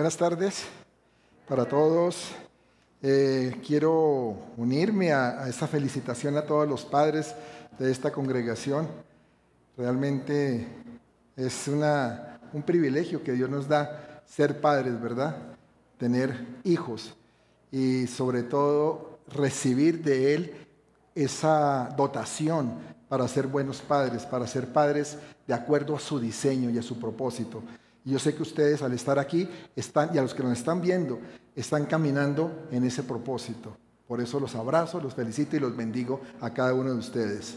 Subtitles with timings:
[0.00, 0.62] Buenas tardes
[1.46, 2.30] para todos.
[3.02, 7.34] Eh, quiero unirme a, a esta felicitación a todos los padres
[7.78, 8.88] de esta congregación.
[9.76, 10.66] Realmente
[11.36, 15.36] es una, un privilegio que Dios nos da ser padres, ¿verdad?
[15.98, 17.14] Tener hijos
[17.70, 20.54] y sobre todo recibir de Él
[21.14, 22.72] esa dotación
[23.06, 26.98] para ser buenos padres, para ser padres de acuerdo a su diseño y a su
[26.98, 27.62] propósito.
[28.04, 30.80] Y yo sé que ustedes al estar aquí están, y a los que nos están
[30.80, 31.18] viendo,
[31.54, 33.76] están caminando en ese propósito.
[34.06, 37.56] Por eso los abrazo, los felicito y los bendigo a cada uno de ustedes.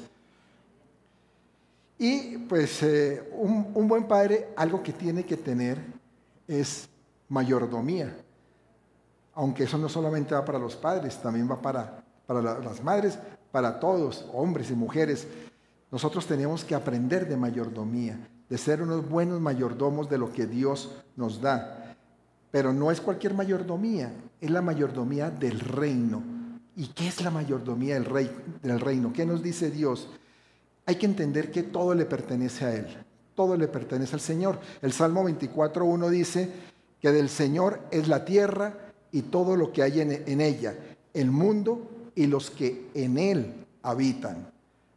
[1.98, 5.80] Y pues eh, un, buen padre, algo que tiene que tener
[6.48, 6.90] es
[7.30, 8.16] mayordomía.
[9.36, 13.18] Aunque eso no solamente va para los padres, también va para, para las madres,
[13.52, 15.26] para todos, hombres y mujeres.
[15.90, 18.20] Nosotros tenemos que aprender de mayordomía
[18.54, 21.96] de ser unos buenos mayordomos de lo que Dios nos da.
[22.52, 26.22] Pero no es cualquier mayordomía, es la mayordomía del reino.
[26.76, 28.30] ¿Y qué es la mayordomía del, rey,
[28.62, 29.12] del reino?
[29.12, 30.08] ¿Qué nos dice Dios?
[30.86, 32.86] Hay que entender que todo le pertenece a Él,
[33.34, 34.60] todo le pertenece al Señor.
[34.84, 36.52] El Salmo 24.1 dice
[37.02, 38.78] que del Señor es la tierra
[39.12, 40.76] y todo lo que hay en, en ella,
[41.16, 44.53] el mundo y los que en Él habitan.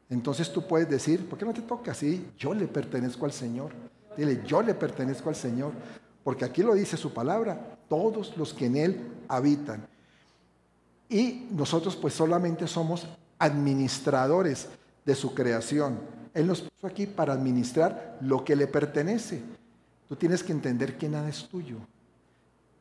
[0.08, 2.28] Entonces tú puedes decir, ¿por qué no te toca así?
[2.38, 3.72] Yo le pertenezco al Señor.
[4.16, 5.72] Dile, yo le pertenezco al Señor.
[6.22, 9.86] Porque aquí lo dice su palabra, todos los que en Él habitan.
[11.08, 13.06] Y nosotros pues solamente somos
[13.38, 14.68] administradores
[15.04, 15.98] de su creación.
[16.34, 19.42] Él nos puso aquí para administrar lo que le pertenece.
[20.08, 21.76] Tú tienes que entender que nada es tuyo.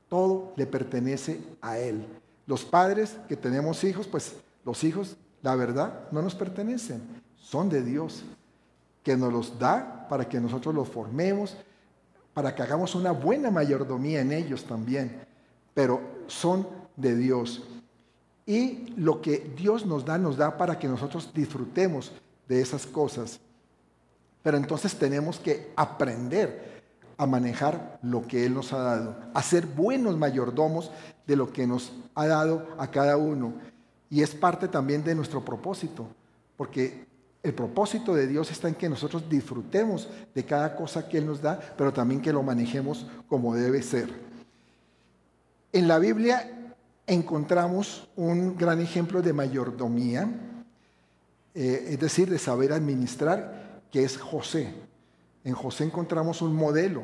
[0.10, 2.06] Todo le pertenece a Él.
[2.46, 7.04] Los padres que tenemos hijos, pues los hijos la verdad, no nos pertenecen,
[7.38, 8.24] son de Dios,
[9.04, 11.56] que nos los da para que nosotros los formemos,
[12.34, 15.22] para que hagamos una buena mayordomía en ellos también,
[15.76, 17.62] pero son de Dios.
[18.48, 22.12] Y lo que Dios nos da, nos da para que nosotros disfrutemos
[22.48, 23.40] de esas cosas.
[24.42, 26.82] Pero entonces tenemos que aprender
[27.18, 30.90] a manejar lo que Él nos ha dado, a ser buenos mayordomos
[31.28, 33.54] de lo que nos ha dado a cada uno.
[34.10, 36.08] Y es parte también de nuestro propósito,
[36.58, 37.06] porque
[37.44, 41.42] el propósito de Dios está en que nosotros disfrutemos de cada cosa que Él nos
[41.42, 44.10] da, pero también que lo manejemos como debe ser.
[45.72, 46.74] En la Biblia
[47.06, 50.28] encontramos un gran ejemplo de mayordomía,
[51.54, 54.74] eh, es decir, de saber administrar, que es José.
[55.44, 57.04] En José encontramos un modelo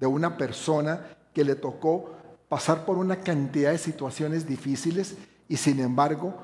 [0.00, 2.12] de una persona que le tocó
[2.48, 5.16] pasar por una cantidad de situaciones difíciles
[5.48, 6.34] y sin embargo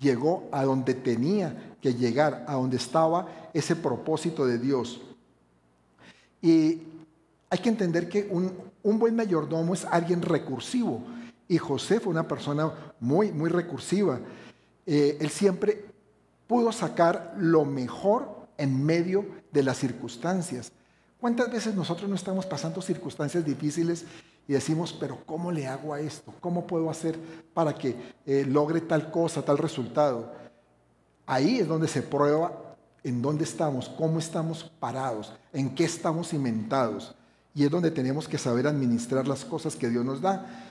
[0.00, 5.00] llegó a donde tenía que llegar, a donde estaba ese propósito de Dios.
[6.42, 6.82] Y
[7.50, 11.02] hay que entender que un, buen mayordomo es alguien recursivo.
[11.48, 14.20] Y José fue una persona muy, muy recursiva.
[14.86, 15.84] Eh, él siempre
[16.46, 20.72] pudo sacar lo mejor en medio de las circunstancias.
[21.20, 24.04] ¿Cuántas veces nosotros no estamos pasando circunstancias difíciles
[24.50, 26.34] y decimos, pero ¿cómo le hago a esto?
[26.40, 27.16] ¿Cómo puedo hacer
[27.54, 27.94] para que
[28.26, 30.32] eh, logre tal cosa, tal resultado?
[31.24, 37.14] Ahí es donde se prueba en dónde estamos, cómo estamos parados, en qué estamos cimentados.
[37.54, 40.68] Y es donde tenemos que saber administrar las cosas que Dios nos da.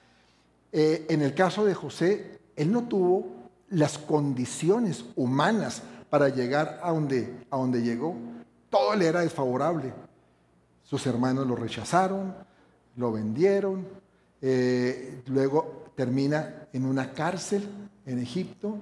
[0.73, 3.27] Eh, en el caso de José, él no tuvo
[3.69, 8.13] las condiciones humanas para llegar a donde, a donde llegó.
[8.69, 9.93] Todo le era desfavorable.
[10.83, 12.48] Sus hermanos lo rechazaron,
[12.95, 13.87] lo vendieron,
[14.41, 17.67] eh, luego termina en una cárcel
[18.05, 18.77] en Egipto,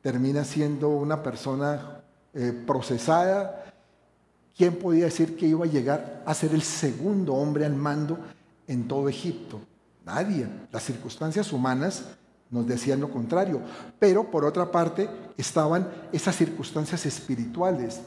[0.00, 2.02] termina siendo una persona
[2.34, 3.64] eh, procesada.
[4.56, 8.18] ¿Quién podía decir que iba a llegar a ser el segundo hombre al mando
[8.66, 9.60] en todo Egipto?
[10.04, 10.46] Nadie.
[10.70, 12.04] Las circunstancias humanas
[12.50, 13.60] nos decían lo contrario.
[13.98, 18.00] Pero por otra parte estaban esas circunstancias espirituales,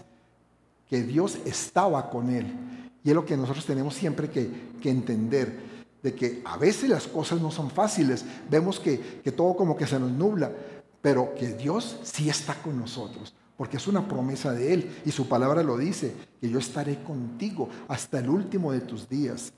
[0.87, 2.84] que Dios estaba con él.
[3.05, 4.49] Y es lo que nosotros tenemos siempre que,
[4.83, 5.59] entender,
[6.01, 8.97] de que a veces las cosas no son fáciles, vemos que,
[9.31, 10.51] todo como que se nos nubla,
[11.03, 15.29] pero que Dios sí está con nosotros, porque es una promesa de Él y su
[15.29, 19.53] palabra lo dice, que yo estaré contigo hasta el último de tus días.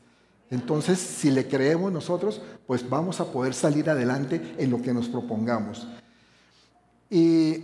[0.49, 5.07] Entonces, si le creemos nosotros, pues vamos a poder salir adelante en lo que nos
[5.07, 5.87] propongamos.
[7.09, 7.63] Y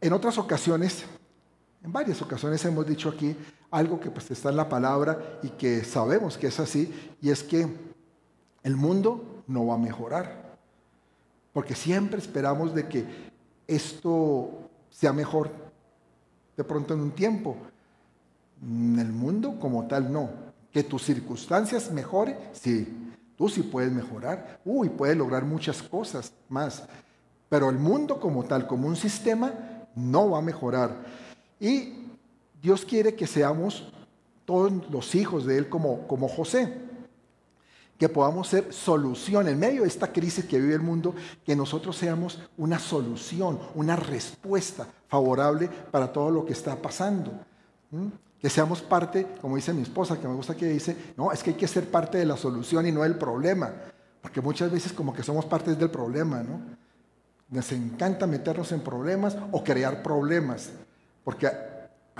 [0.00, 1.04] en otras ocasiones,
[1.84, 3.36] en varias ocasiones hemos dicho aquí,
[3.70, 7.42] algo que pues está en la palabra y que sabemos que es así, y es
[7.42, 7.68] que
[8.62, 10.50] el mundo no va a mejorar.
[11.52, 13.04] Porque siempre esperamos de que
[13.66, 14.50] esto
[14.90, 15.50] sea mejor
[16.56, 17.56] de pronto en un tiempo.
[18.62, 20.30] En el mundo como tal no.
[20.70, 23.14] Que tus circunstancias mejoren, sí.
[23.36, 26.84] tú sí puedes mejorar, uy, puedes lograr muchas cosas más.
[27.48, 29.52] Pero el mundo como tal, como un sistema,
[29.96, 30.94] no va a mejorar.
[31.58, 31.99] Y
[32.60, 33.92] Dios quiere que seamos
[34.44, 36.90] todos los hijos de Él como, como José
[38.00, 41.14] que podamos ser solución en medio de esta crisis que vive el mundo,
[41.44, 47.30] que nosotros seamos una solución, una respuesta favorable para todo lo que está pasando.
[48.40, 51.50] Que seamos parte, como dice mi esposa, que me gusta que dice, no, es que
[51.50, 53.70] hay que ser parte de la solución y no del problema,
[54.22, 56.58] porque muchas veces como que somos parte del problema, ¿no?
[57.50, 60.70] Nos encanta meternos en problemas o crear problemas,
[61.22, 61.50] porque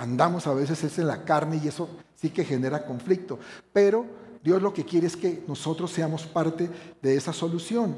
[0.01, 3.37] andamos a veces es en la carne y eso sí que genera conflicto,
[3.71, 4.03] pero
[4.43, 6.69] Dios lo que quiere es que nosotros seamos parte
[7.03, 7.95] de esa solución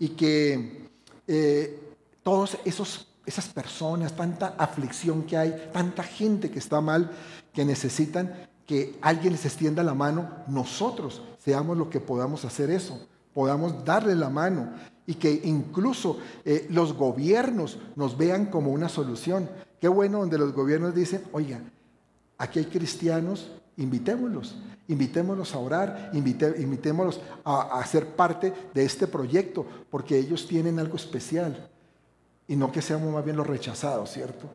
[0.00, 0.88] y que
[1.26, 1.78] eh,
[2.22, 7.10] todas esas personas, tanta aflicción que hay, tanta gente que está mal,
[7.52, 12.98] que necesitan que alguien les extienda la mano, nosotros seamos lo que podamos hacer eso,
[13.34, 14.72] podamos darle la mano
[15.06, 19.50] y que incluso eh, los gobiernos nos vean como una solución.
[19.82, 21.60] Qué bueno donde los gobiernos dicen, oiga,
[22.38, 24.54] aquí hay cristianos, invitémoslos
[24.86, 30.94] Invitémoslos a orar, invitémoslos a, a, ser parte de este proyecto, porque ellos tienen algo
[30.94, 31.68] especial.
[32.46, 34.54] Y no que seamos más bien los rechazados, ¿cierto?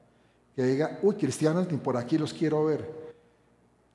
[0.55, 2.89] Que diga, uy, cristianos, ni por aquí los quiero ver.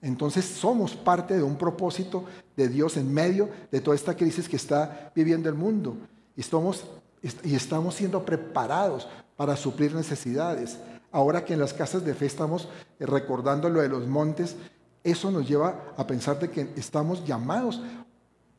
[0.03, 2.27] Entonces somos parte de un propósito
[2.57, 5.97] de Dios en medio de toda esta crisis que está viviendo el mundo.
[6.37, 6.43] Y
[7.45, 10.79] y estamos siendo preparados para suplir necesidades.
[11.13, 12.69] Ahora que en las casas de fe estamos
[12.99, 14.57] recordando lo de los montes,
[15.05, 17.83] eso nos lleva a pensar que estamos llamados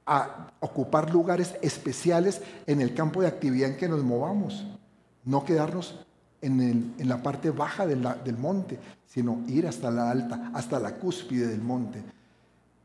[0.06, 4.66] a ocupar lugares especiales en el campo de actividad en que nos movamos.
[5.24, 5.96] No quedarnos
[6.42, 8.78] en, la parte baja del monte,
[9.08, 12.04] sino ir hasta la alta, hasta la cúspide del monte.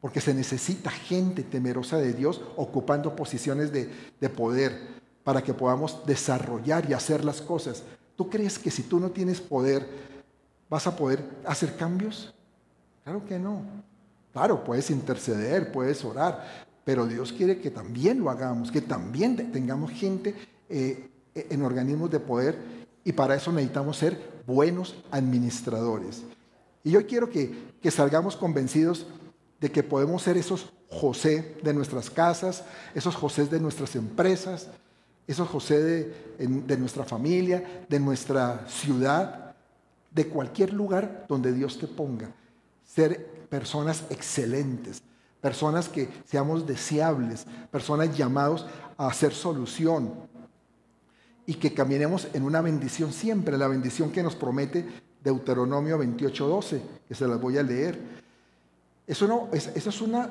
[0.00, 6.88] Porque se necesita gente temerosa de Dios ocupando posiciones de poder para que podamos desarrollar
[6.88, 7.82] y hacer las cosas.
[8.18, 9.86] ¿Tú crees que si tú no tienes poder
[10.68, 12.34] vas a poder hacer cambios?
[13.04, 13.62] Claro que no.
[14.32, 19.92] Claro, puedes interceder, puedes orar, pero Dios quiere que también lo hagamos, que también tengamos
[19.92, 20.34] gente
[20.68, 22.58] eh, en organismos de poder
[23.04, 26.24] y para eso necesitamos ser buenos administradores.
[26.82, 29.06] Y yo quiero que, salgamos convencidos
[29.60, 32.64] de que podemos ser esos José de nuestras casas,
[32.96, 34.66] esos José de nuestras empresas,
[35.28, 39.54] esos José de, nuestra familia, de nuestra ciudad,
[40.10, 42.32] de cualquier lugar donde Dios te ponga
[42.82, 45.02] ser personas excelentes,
[45.40, 48.66] personas que seamos deseables, personas llamados
[48.96, 50.14] a hacer solución
[51.44, 54.86] y que caminemos en una bendición siempre, la bendición que nos promete
[55.22, 58.18] Deuteronomio 28:12, que se las voy a leer.
[59.06, 60.28] Eso, no, eso es una,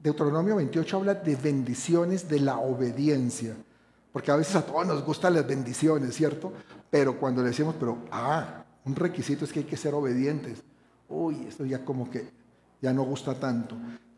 [0.00, 3.56] Deuteronomio 28 habla de bendiciones de la obediencia,
[4.14, 6.54] porque a veces a todos nos gustan las bendiciones, ¿cierto?
[6.88, 10.62] Pero cuando le decimos, pero, ah, un requisito es que hay que ser obedientes
[11.08, 12.30] uy, esto ya como que
[12.80, 13.76] ya no gusta tanto.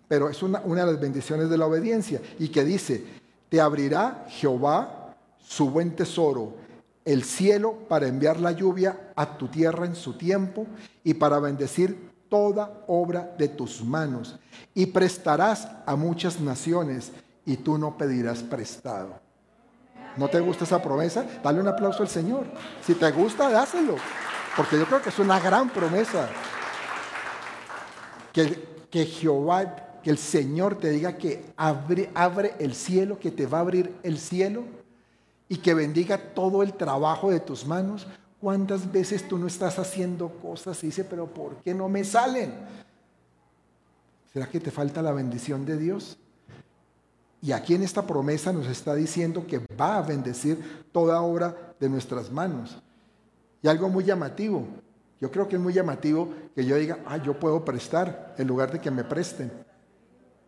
[0.09, 3.05] Pero es una, una de las bendiciones de la obediencia y que dice,
[3.49, 6.55] te abrirá Jehová su buen tesoro,
[7.05, 10.67] el cielo para enviar la lluvia a tu tierra en su tiempo
[11.05, 14.39] y para bendecir toda obra de tus manos.
[14.75, 17.13] Y prestarás a muchas naciones
[17.45, 19.26] y tú no pedirás prestado.
[20.17, 21.27] ¿No te gusta esa promesa?
[21.43, 22.45] Dale un aplauso al Señor.
[22.85, 23.97] Si te gusta, dáselo.
[24.57, 26.29] Porque yo creo que es una gran promesa
[28.33, 33.59] que, Jehová, que el Señor te diga que abre, abre el cielo, que te va
[33.59, 34.65] a abrir el cielo
[35.49, 38.07] y que bendiga todo el trabajo de tus manos.
[38.41, 42.55] ¿Cuántas veces tú no estás haciendo cosas y dices, pero ¿por qué no me salen?
[44.33, 46.19] ¿Será que te falta la bendición de Dios?
[47.47, 51.89] Y aquí en esta promesa nos está diciendo que va a bendecir toda obra de
[51.89, 52.77] nuestras manos.
[53.63, 54.67] Y algo muy llamativo,
[55.21, 58.73] yo creo que es muy llamativo que yo diga, ah, yo puedo prestar en lugar
[58.73, 59.53] de que me presten.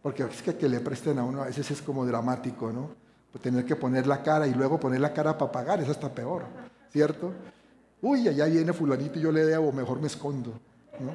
[0.02, 2.90] Porque es que que le presten a uno a veces es como dramático, ¿no?
[3.30, 6.12] Pues tener que poner la cara y luego poner la cara para pagar, es hasta
[6.12, 6.46] peor,
[6.90, 7.32] ¿cierto?
[8.02, 10.50] Uy, allá viene fulanito y yo le debo, mejor me escondo,
[10.98, 11.12] ¿no?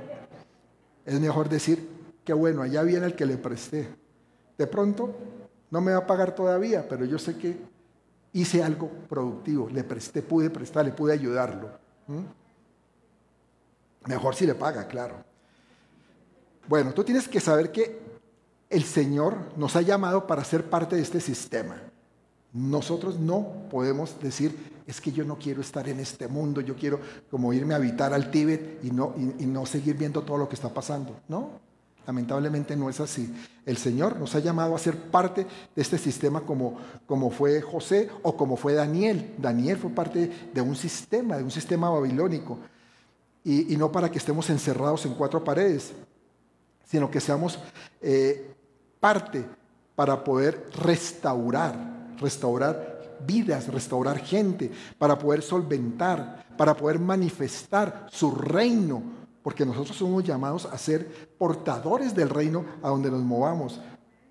[1.05, 1.89] Es mejor decir,
[2.23, 3.89] qué bueno, allá viene el que le presté.
[4.57, 5.13] De pronto,
[5.74, 7.58] no me va a pagar todavía, pero yo sé que
[8.32, 11.72] hice algo productivo, le presté, pude prestarle, pude ayudarlo.
[14.06, 15.15] Mejor si le paga, claro.
[16.68, 18.00] Bueno, tú tienes que saber que
[18.70, 21.82] el Señor nos ha llamado para ser parte de este sistema.
[22.51, 27.00] Nosotros no podemos decir, es que yo no quiero estar en este mundo, yo quiero
[27.32, 30.53] como irme a habitar al Tíbet y no, y, no seguir viendo todo lo que
[30.53, 31.20] está pasando.
[31.27, 31.50] No,
[32.05, 33.33] Lamentablemente no es así.
[33.65, 35.45] El Señor nos ha llamado a ser parte
[35.75, 39.36] de este sistema como, como fue José o como fue Daniel.
[39.38, 42.60] Daniel fue parte de un sistema, de un sistema babilónico.
[43.45, 45.91] Y, no para que estemos encerrados en cuatro paredes,
[46.86, 47.60] sino que seamos
[48.01, 48.53] eh,
[49.00, 49.43] parte
[49.95, 59.23] para poder restaurar, restaurar vidas, restaurar gente, para poder solventar, para poder manifestar su reino
[59.43, 63.79] porque nosotros somos llamados a ser portadores del reino a donde nos movamos,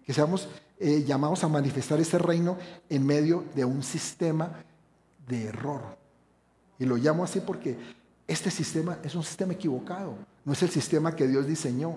[0.05, 0.49] que seamos
[0.81, 2.57] eh, llamados a manifestar ese reino
[2.89, 4.65] en medio de un sistema
[5.29, 5.83] de error.
[6.79, 7.77] Y lo llamo así porque
[8.27, 11.97] este sistema es un sistema equivocado, no es el sistema que Dios diseñó.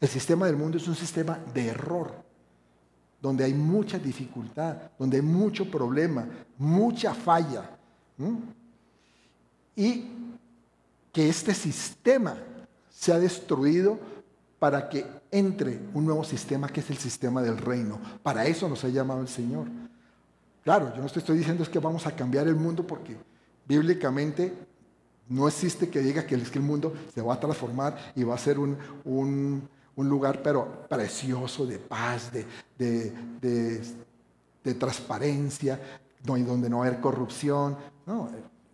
[0.00, 2.12] El sistema del mundo es un sistema de error,
[3.20, 6.26] donde hay mucha dificultad, donde hay mucho problema,
[6.58, 7.70] mucha falla.
[9.76, 10.11] Y
[11.12, 12.36] que este sistema
[12.90, 13.98] se ha destruido
[14.58, 18.00] para que entre un nuevo sistema que es el sistema del reino.
[18.22, 19.66] Para eso nos ha llamado el Señor.
[20.64, 23.16] Claro, yo no estoy diciendo es que vamos a cambiar el mundo porque
[23.66, 24.52] bíblicamente
[25.28, 28.58] no existe que diga que el mundo se va a transformar y va a ser
[28.58, 32.46] un, lugar pero precioso de paz, de,
[32.78, 35.80] de transparencia,
[36.22, 37.76] donde no va corrupción.
[38.06, 38.30] No,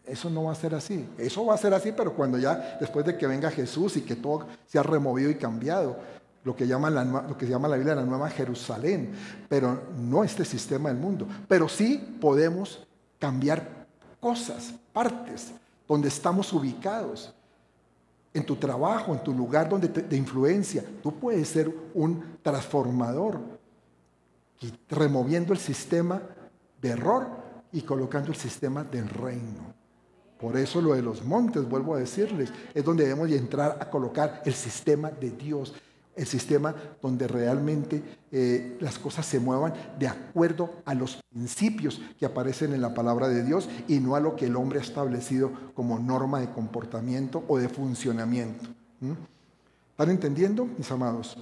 [0.09, 1.09] eso no va a ser así.
[1.19, 4.17] Eso va a ser así, pero cuando ya, después de que venga Jesús y que
[4.17, 5.97] todo se ha removido y cambiado,
[6.45, 9.13] lo que, llama la, lo que se llama la Biblia la Nueva Jerusalén,
[9.49, 11.27] pero no este sistema del mundo.
[11.47, 12.87] Pero sí podemos
[13.19, 13.87] cambiar
[14.21, 15.53] cosas, partes,
[15.87, 17.35] donde estamos ubicados,
[18.35, 20.85] en tu trabajo, en tu lugar donde de influencia.
[21.03, 23.41] Tú puedes ser un transformador,
[24.61, 26.21] y removiendo el sistema
[26.81, 27.29] de error
[27.73, 29.68] y colocando el sistema del reino.
[30.39, 34.43] Por eso lo de los montes, vuelvo a decirles, es donde debemos entrar a colocar
[34.45, 35.75] el sistema de Dios,
[36.15, 42.27] el sistema donde realmente eh, las cosas se muevan de acuerdo a los principios que
[42.27, 45.53] aparecen en la palabra de Dios y no a lo que el hombre ha establecido
[45.75, 48.69] como norma de comportamiento o de funcionamiento.
[49.91, 51.37] ¿Están entendiendo, mis amados?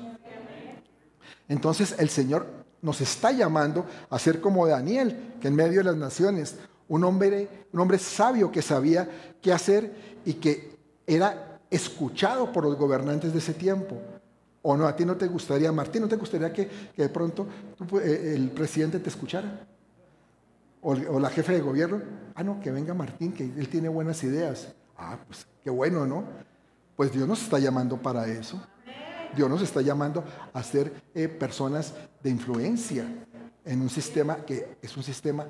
[1.49, 2.47] Entonces el Señor
[2.83, 6.57] nos está llamando a ser como Daniel, que en medio de las naciones
[6.89, 9.09] un hombre, un hombre sabio que sabía
[9.41, 10.77] qué hacer y que
[11.07, 14.01] era escuchado por los gobernantes de ese tiempo.
[14.63, 14.87] ¿O no?
[14.87, 17.47] ¿A ti no te gustaría, Martín, no te gustaría que, de pronto
[18.03, 19.65] eh, el presidente te escuchara?
[20.83, 22.01] O, la jefe de gobierno.
[22.35, 24.75] Ah, no, que venga Martín, que él tiene buenas ideas.
[24.97, 26.25] Ah, pues qué bueno, ¿no?
[26.97, 28.61] Pues Dios nos está llamando para eso.
[29.35, 33.05] Dios nos está llamando a ser eh, personas de influencia
[33.65, 35.47] en un sistema que es un sistema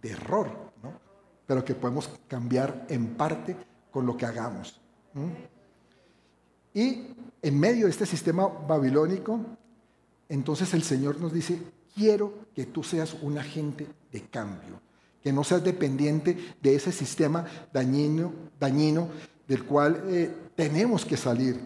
[0.00, 0.65] de error.
[1.46, 3.56] Pero que podemos cambiar en parte
[3.90, 4.80] con lo que hagamos.
[6.74, 7.06] Y
[7.40, 9.40] en medio de este sistema babilónico,
[10.28, 11.60] entonces el Señor nos dice,
[11.94, 14.80] quiero que tú seas un agente de cambio,
[15.22, 19.08] que no seas dependiente de ese sistema dañino, dañino
[19.48, 21.60] del cual eh, tenemos que salir,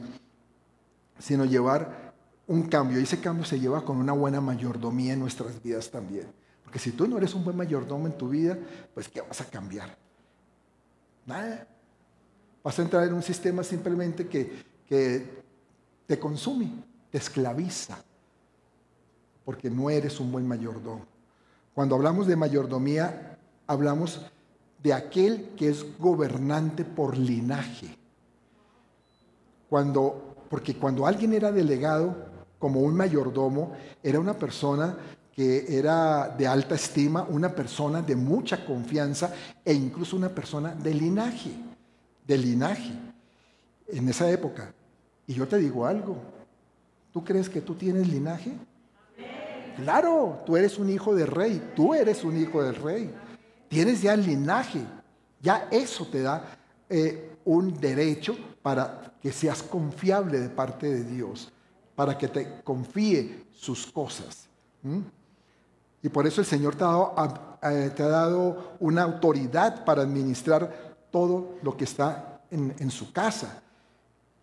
[1.19, 2.13] sino llevar
[2.47, 3.01] un cambio.
[3.01, 6.27] Y ese cambio se lleva con una buena mayordomía en nuestras vidas también.
[6.71, 8.57] Porque si tú no eres un buen mayordomo en tu vida,
[8.95, 9.93] pues ¿qué vas a cambiar?
[11.27, 11.67] Nada.
[12.63, 15.43] Vas a entrar en un sistema simplemente que, que
[16.07, 16.71] te consume,
[17.11, 17.99] te esclaviza,
[19.45, 21.05] porque no eres un buen mayordomo.
[21.75, 23.37] Cuando hablamos de mayordomía,
[23.67, 24.21] hablamos
[24.81, 27.99] de aquel que es gobernante por linaje.
[29.69, 32.15] Cuando, porque cuando alguien era delegado
[32.61, 33.73] como un mayordomo,
[34.05, 34.97] era una persona
[35.41, 39.33] que era de alta estima, una persona de mucha confianza
[39.65, 41.51] e incluso una persona de linaje,
[42.27, 42.93] de linaje,
[43.89, 44.75] en esa época.
[45.27, 46.19] Y yo te digo algo,
[47.11, 48.53] ¿tú crees que tú tienes linaje?
[49.77, 53.11] Claro, tú eres un hijo del rey, tú eres un hijo del rey.
[53.71, 54.83] Tienes ya linaje,
[55.41, 56.55] ya eso te da
[56.87, 61.51] eh, un derecho para que seas confiable de parte de Dios,
[61.95, 64.47] para que te confíe sus cosas.
[66.03, 67.15] Y por eso el Señor te ha, dado,
[67.63, 73.63] eh, te ha dado una autoridad para administrar todo lo que está en, su casa.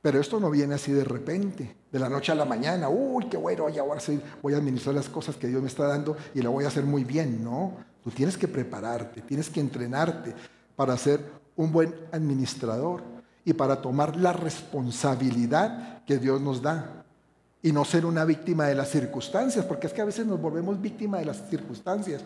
[0.01, 2.89] Pero esto no viene así de repente, de la noche a la mañana.
[2.89, 4.01] Uy, qué bueno, ya voy a,
[4.41, 6.83] voy a administrar las cosas que Dios me está dando y lo voy a hacer
[6.83, 7.43] muy bien.
[7.43, 7.73] No,
[8.03, 10.35] tú tienes que prepararte, tienes que entrenarte
[10.75, 11.19] para ser
[11.55, 13.01] un buen administrador
[13.43, 17.05] y para tomar la responsabilidad que Dios nos da
[17.61, 20.79] y no ser una víctima de las circunstancias, porque es que a veces nos volvemos
[20.79, 22.21] víctimas de las circunstancias.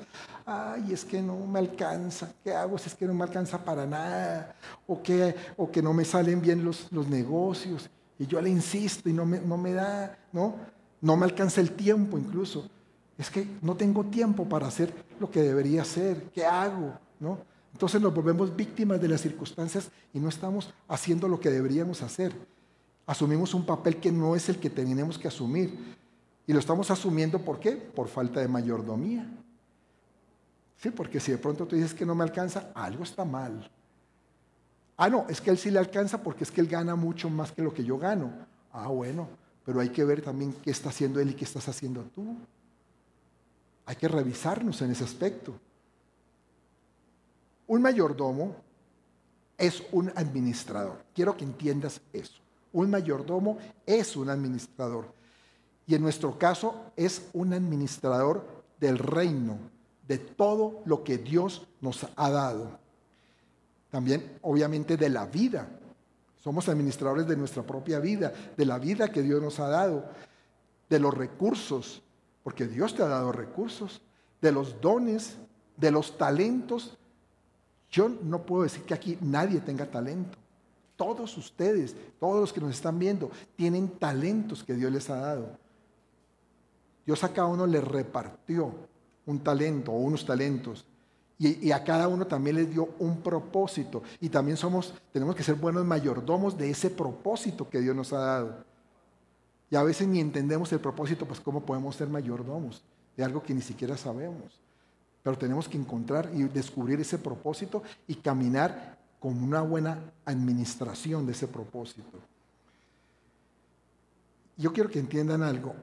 [0.46, 3.86] Ay, es que no me alcanza, ¿qué hago si es que no me alcanza para
[3.86, 4.56] nada?
[4.88, 7.90] O que, o que no me salen bien los, los negocios.
[8.20, 10.56] Y yo le insisto y no me, no me da, ¿no?
[11.00, 12.70] No me alcanza el tiempo incluso.
[13.18, 16.30] Es que no tengo tiempo para hacer lo que debería hacer.
[16.34, 16.94] ¿Qué hago?
[17.20, 17.40] ¿No?
[17.74, 22.34] Entonces nos volvemos víctimas de las circunstancias y no estamos haciendo lo que deberíamos hacer.
[23.06, 25.96] Asumimos un papel que no es el que tenemos que asumir.
[26.48, 27.72] Y lo estamos asumiendo ¿por qué?
[27.74, 29.28] Por falta de mayordomía.
[30.78, 33.70] Sí, porque si de pronto tú dices que no me alcanza, algo está mal.
[34.98, 37.52] Ah, no, es que él sí le alcanza porque es que él gana mucho más
[37.52, 38.32] que lo que yo gano.
[38.72, 39.28] Ah, bueno,
[39.66, 42.36] pero hay que ver también qué está haciendo él y qué estás haciendo tú.
[43.86, 45.54] Hay que revisarnos en ese aspecto.
[47.68, 48.56] Un mayordomo
[49.58, 51.04] es un administrador.
[51.14, 52.42] Quiero que entiendas eso.
[52.74, 55.14] Un mayordomo es un administrador.
[55.88, 58.46] Y en nuestro caso es un administrador
[58.80, 59.58] del reino,
[60.08, 62.80] de todo lo que Dios nos ha dado.
[63.90, 65.68] También, obviamente, de la vida.
[66.42, 70.06] Somos administradores de nuestra propia vida, de la vida que Dios nos ha dado,
[70.90, 72.02] de los recursos,
[72.44, 74.02] porque Dios te ha dado recursos,
[74.42, 75.38] de los dones,
[75.78, 76.98] de los talentos.
[77.92, 80.38] Yo no puedo decir que aquí nadie tenga talento.
[81.02, 85.58] Todos ustedes, todos los que nos están viendo, tienen talentos que Dios les ha dado.
[87.04, 88.72] Dios a cada uno le repartió
[89.26, 90.86] un talento o unos talentos.
[91.40, 94.04] Y, a cada uno también le dio un propósito.
[94.20, 98.20] Y también somos, tenemos que ser buenos mayordomos de ese propósito que Dios nos ha
[98.20, 98.64] dado.
[99.72, 102.84] Y a veces ni entendemos el propósito, pues cómo podemos ser mayordomos
[103.18, 104.62] de algo que ni siquiera sabemos.
[105.24, 111.32] Pero tenemos que encontrar y descubrir ese propósito y caminar con una buena administración de
[111.32, 112.20] ese propósito.
[114.58, 115.74] Yo quiero que entiendan algo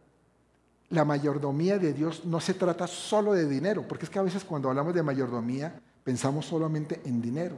[0.90, 4.44] la mayordomía de Dios no se trata solo de dinero, porque es que a veces
[4.44, 7.56] cuando hablamos de mayordomía pensamos solamente en dinero,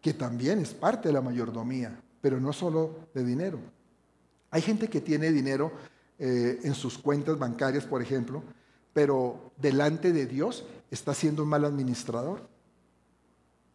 [0.00, 3.58] que también es parte de la mayordomía, pero no solo de dinero.
[4.50, 5.70] Hay gente que tiene dinero
[6.18, 8.42] eh, en sus cuentas bancarias, por ejemplo,
[8.92, 12.48] pero delante de Dios está siendo un mal administrador.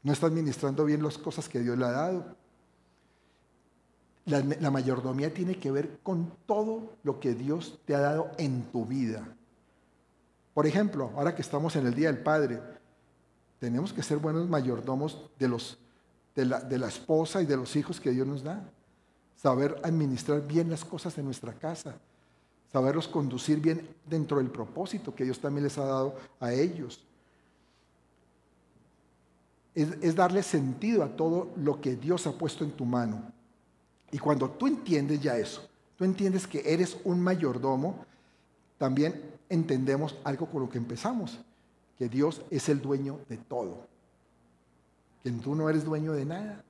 [0.05, 2.35] No está administrando bien las cosas que Dios le ha dado.
[4.25, 8.85] La, mayordomía tiene que ver con todo lo que Dios te ha dado en tu
[8.85, 9.27] vida.
[10.53, 12.61] Por ejemplo, ahora que estamos en el Día del Padre,
[13.57, 15.79] tenemos que ser buenos mayordomos de, los,
[16.35, 18.63] de, la, de la esposa y de los hijos que Dios nos da.
[19.35, 21.95] Saber administrar bien las cosas en nuestra casa.
[22.71, 27.03] Saberlos conducir bien dentro del propósito que Dios también les ha dado a ellos.
[29.75, 33.21] Es, darle sentido a todo lo que Dios ha puesto en tu mano.
[34.09, 38.05] Y cuando tú entiendes ya eso, tú entiendes que eres un mayordomo,
[38.77, 41.37] también entendemos algo con lo que empezamos,
[41.97, 43.85] que Dios es el dueño de todo,
[45.23, 46.63] que tú no eres dueño de nada.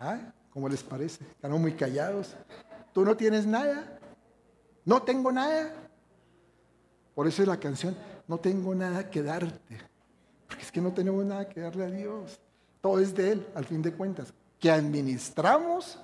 [0.00, 0.18] ¿Ah?
[0.52, 1.24] ¿Cómo les parece?
[1.24, 2.34] Están muy callados.
[2.92, 3.98] Tú no tienes nada.
[4.84, 5.72] No tengo nada.
[7.14, 9.78] Por eso es la canción, no tengo nada que darte.
[10.72, 12.38] Que no tenemos nada que darle a Dios.
[12.80, 14.32] Todo es de Él, al fin de cuentas.
[14.58, 15.98] Que administramos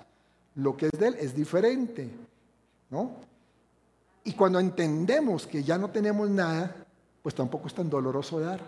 [0.55, 2.11] lo que es de Él es diferente,
[2.91, 3.13] ¿no?
[4.25, 6.77] Y cuando entendemos que ya no tenemos nada,
[7.23, 8.61] pues tampoco es tan doloroso dar.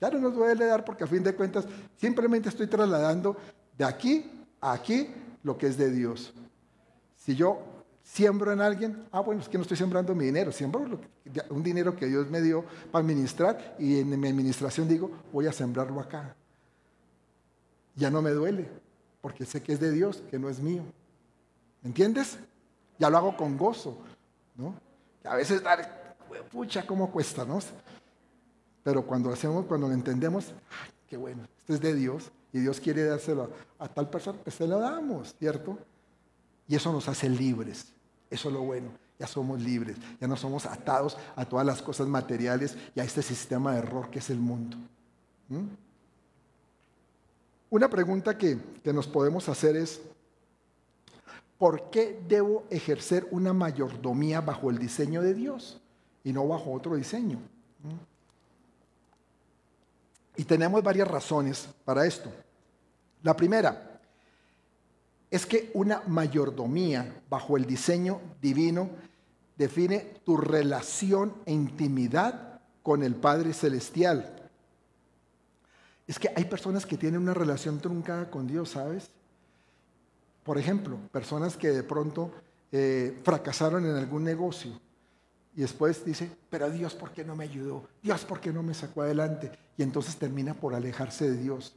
[0.00, 1.64] Ya no nos duele dar porque a fin de cuentas
[1.96, 3.36] simplemente estoy trasladando
[3.76, 5.08] de aquí a aquí
[5.42, 6.34] lo que es de Dios.
[7.16, 7.75] Si yo
[8.06, 11.00] siembro en alguien, ah, bueno, es que no estoy sembrando mi dinero, siembro
[11.50, 15.52] un dinero que Dios me dio para administrar y en mi administración digo, voy a
[15.52, 16.34] sembrarlo acá.
[17.96, 18.68] Ya no me duele,
[19.20, 20.84] porque sé que es de Dios, que no es mío.
[21.82, 22.38] ¿Me entiendes?
[22.98, 23.98] Ya lo hago con gozo,
[24.54, 24.74] ¿no?
[25.24, 26.16] a veces dar,
[26.52, 27.58] pucha, ¿cómo cuesta, no?
[28.84, 30.52] Pero cuando hacemos, cuando lo entendemos,
[31.08, 34.54] qué bueno, esto es de Dios y Dios quiere dárselo a, a tal persona, pues
[34.54, 35.76] se lo damos, ¿cierto?
[36.68, 37.95] Y eso nos hace libres.
[38.30, 38.90] Eso es lo bueno.
[39.18, 43.22] Ya somos libres, ya no somos atados a todas las cosas materiales y a este
[43.22, 44.76] sistema de error que es el mundo.
[45.48, 45.68] ¿Mm?
[47.70, 50.00] Una pregunta que, nos podemos hacer es,
[51.58, 55.80] ¿por qué debo ejercer una mayordomía bajo el diseño de Dios
[56.22, 57.38] y no bajo otro diseño?
[57.82, 58.16] ¿Mm?
[60.36, 62.30] Y tenemos varias razones para esto.
[63.22, 63.85] La primera,
[65.30, 68.90] es que una mayordomía bajo el diseño divino
[69.56, 74.50] define tu relación e intimidad con el Padre Celestial.
[76.06, 79.10] Es que hay personas que tienen una relación truncada con Dios, ¿sabes?
[80.44, 82.30] Por ejemplo, personas que de pronto
[82.70, 84.80] eh, fracasaron en algún negocio
[85.56, 87.88] y después dice, pero Dios, ¿por qué no me ayudó?
[88.02, 89.50] Dios, ¿por qué no me sacó adelante?
[89.76, 91.74] Y entonces termina por alejarse de Dios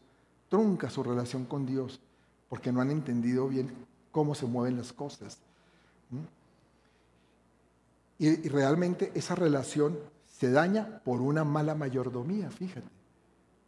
[0.49, 2.01] trunca su relación con Dios
[2.49, 3.71] porque no han entendido bien
[4.11, 5.37] cómo se mueven las cosas.
[8.17, 9.97] Y, y realmente esa relación
[10.37, 12.87] se daña por una mala mayordomía, fíjate,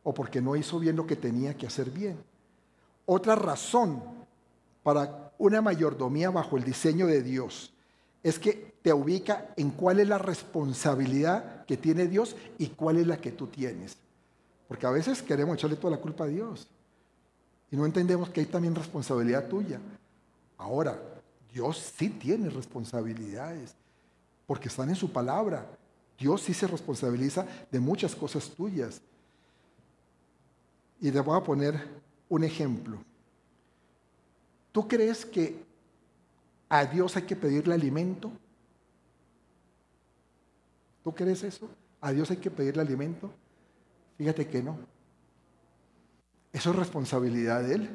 [0.04, 2.18] o porque no hizo bien lo que tenía que hacer bien.
[3.06, 4.02] Otra razón
[4.84, 7.74] para una mayordomía bajo el diseño de Dios
[8.24, 13.08] es que te ubica en cuál es la responsabilidad que tiene Dios y cuál es
[13.08, 13.98] la que tú tienes.
[14.68, 16.68] Porque a veces queremos echarle toda la culpa a Dios
[17.72, 19.80] y no entendemos que hay también responsabilidad tuya.
[20.58, 21.02] Ahora,
[21.54, 23.74] Dios sí tiene responsabilidades
[24.46, 25.66] porque están en su palabra.
[26.20, 29.02] Dios sí se responsabiliza de muchas cosas tuyas.
[31.00, 31.82] Y te voy a poner
[32.28, 32.98] un ejemplo.
[34.74, 35.64] ¿Tú crees que
[36.70, 38.32] a Dios hay que pedirle alimento?
[41.04, 41.70] ¿Tú crees eso?
[42.02, 43.32] ¿A Dios hay que pedirle alimento?
[44.18, 44.78] Fíjate que no.
[46.54, 47.90] Eso es responsabilidad de Él.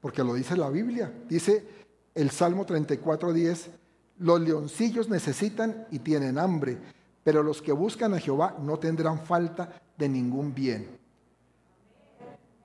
[0.00, 1.12] Porque lo dice la Biblia.
[1.28, 1.66] Dice
[2.14, 3.70] el Salmo 34, 10,
[4.18, 6.78] los leoncillos necesitan y tienen hambre,
[7.22, 10.88] pero los que buscan a Jehová no tendrán falta de ningún bien.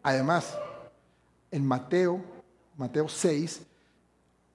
[0.04, 0.58] Además,
[1.52, 2.24] en Mateo,
[2.78, 3.62] Mateo 6,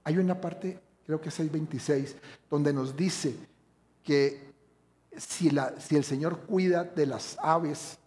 [0.05, 2.15] hay una parte, creo que es 6.26,
[2.51, 3.37] donde nos dice
[4.03, 4.53] que
[5.17, 7.99] si el Señor cuida de las aves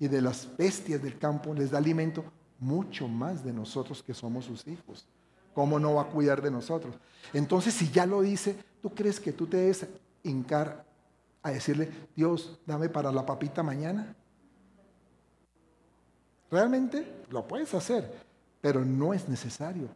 [0.00, 2.24] y de las bestias del campo, les da alimento,
[2.58, 5.06] mucho más de nosotros que somos sus hijos.
[5.54, 6.96] ¿Cómo no va a cuidar de nosotros?
[7.34, 9.86] Entonces, si ya lo dice, ¿tú crees que tú te debes
[10.22, 10.86] hincar
[11.42, 14.16] a decirle, Dios, dame para la papita mañana?
[16.50, 18.10] Realmente lo puedes hacer,
[18.62, 19.88] pero no es necesario.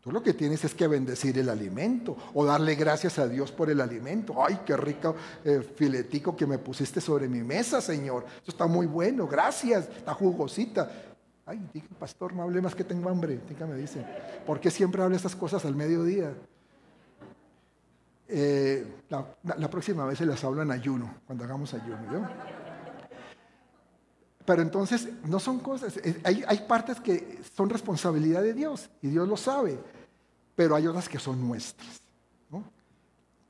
[0.00, 3.68] Tú lo que tienes es que bendecir el alimento o darle gracias a Dios por
[3.68, 4.34] el alimento.
[4.42, 8.24] Ay, qué rico eh, filetico que me pusiste sobre mi mesa, Señor.
[8.42, 10.90] Eso está muy bueno, gracias, está jugosita.
[11.44, 13.40] Ay, diga, pastor, no hable más que tengo hambre.
[13.68, 14.04] me dice,
[14.46, 16.32] ¿por qué siempre habla estas cosas al mediodía?
[18.28, 22.28] Eh, la, próxima vez se las hablo en ayuno, cuando hagamos ayuno.
[24.48, 29.36] Pero entonces no son cosas, hay, partes que son responsabilidad de Dios y Dios lo
[29.36, 29.78] sabe,
[30.56, 32.00] pero hay otras que son nuestras.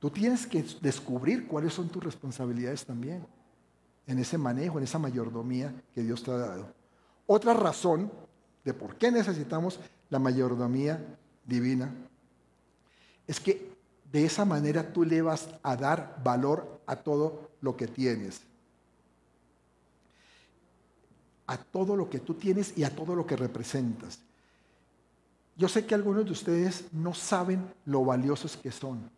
[0.00, 3.24] Tú tienes que descubrir cuáles son tus responsabilidades también
[4.08, 6.74] en ese manejo, en esa mayordomía que Dios te ha dado.
[7.28, 8.10] Otra razón
[8.64, 9.78] de por qué necesitamos
[10.10, 11.94] la mayordomía divina
[13.24, 13.70] es que
[14.10, 18.47] de esa manera tú le vas a dar valor a todo lo que tienes
[21.48, 24.20] a todo lo que tú tienes y a todo lo que representas.
[25.56, 29.10] Yo sé que algunos de ustedes no saben lo valiosos que son.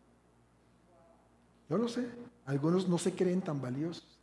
[1.68, 2.08] Yo lo sé.
[2.46, 4.18] Algunos no se creen tan valiosos.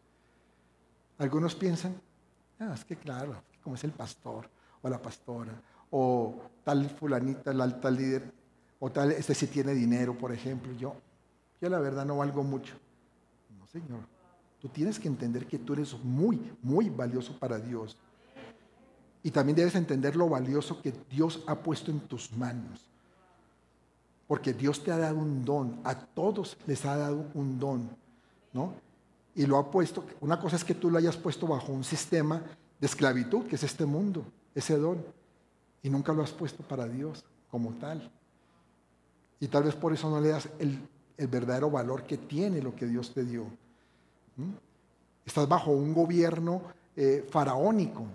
[1.17, 1.99] Algunos piensan,
[2.59, 4.49] ah, es que claro, como es el pastor
[4.81, 5.53] o la pastora,
[5.91, 8.31] o tal fulanita, el tal líder,
[8.79, 10.71] o tal, este sí tiene dinero, por ejemplo.
[10.73, 10.95] Yo,
[11.59, 12.75] yo la verdad no valgo mucho.
[13.57, 14.16] No, Señor.
[14.67, 17.97] Tienes que entender que tú eres muy, muy valioso para Dios.
[19.23, 22.89] Y también debes entender lo valioso que Dios ha puesto en tus manos.
[24.27, 27.89] Porque Dios te ha dado un don, a todos les ha dado un don,
[28.53, 28.73] ¿no?
[29.35, 32.41] Y lo ha puesto, una cosa es que tú lo hayas puesto bajo un sistema
[32.79, 35.03] de esclavitud, que es este mundo, ese don,
[35.83, 38.11] y nunca lo has puesto para Dios como tal.
[39.39, 42.87] Y tal vez por eso no le das el verdadero valor que tiene lo que
[42.87, 43.45] Dios te dio.
[45.25, 46.61] Estás bajo un gobierno
[46.95, 48.05] eh, faraónico,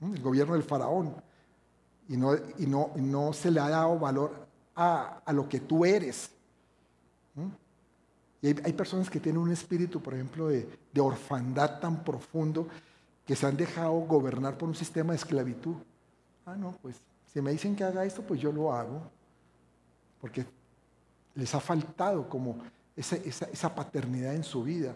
[0.00, 1.14] el gobierno del faraón,
[2.08, 6.30] y no, y no, no se le ha dado valor a, lo que tú eres.
[8.42, 12.68] Y hay, personas que tienen un espíritu, por ejemplo, de, de orfandad tan profundo
[13.24, 15.74] que se han dejado gobernar por un sistema de esclavitud.
[16.44, 16.96] Ah, no, pues
[17.32, 19.02] si me dicen que haga esto, pues yo lo hago.
[20.20, 20.46] Porque
[21.34, 22.56] les ha faltado como
[22.94, 24.94] esa, esa, esa paternidad en su vida.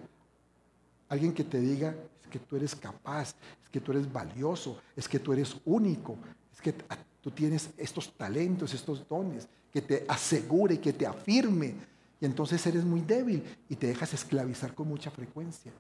[1.10, 5.08] Alguien que te diga, es que tú eres capaz, es que tú eres valioso, es
[5.08, 6.16] que tú eres único,
[6.52, 6.72] es que
[7.20, 11.74] tú tienes estos talentos, estos dones, que te asegure, que te afirme.
[12.20, 15.72] Y entonces eres muy débil y te dejas esclavizar con mucha frecuencia.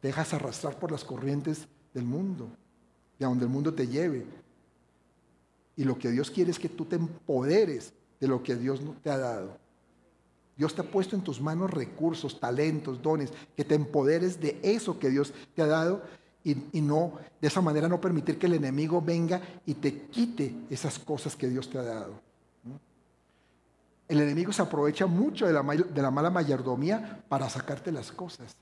[0.00, 2.48] Te dejas arrastrar por las corrientes del mundo,
[3.18, 4.24] de donde el mundo te lleve.
[5.76, 9.10] Y lo que Dios quiere es que tú te empoderes de lo que Dios te
[9.10, 9.58] ha dado.
[10.60, 14.98] Dios te ha puesto en tus manos recursos, talentos, dones, que te empoderes de eso
[14.98, 16.02] que Dios te ha dado
[16.44, 20.98] y, no, de esa manera no permitir que el enemigo venga y te quite esas
[20.98, 22.12] cosas que Dios te ha dado.
[24.06, 28.54] El enemigo se aprovecha mucho de la, mala mayordomía para sacarte las cosas,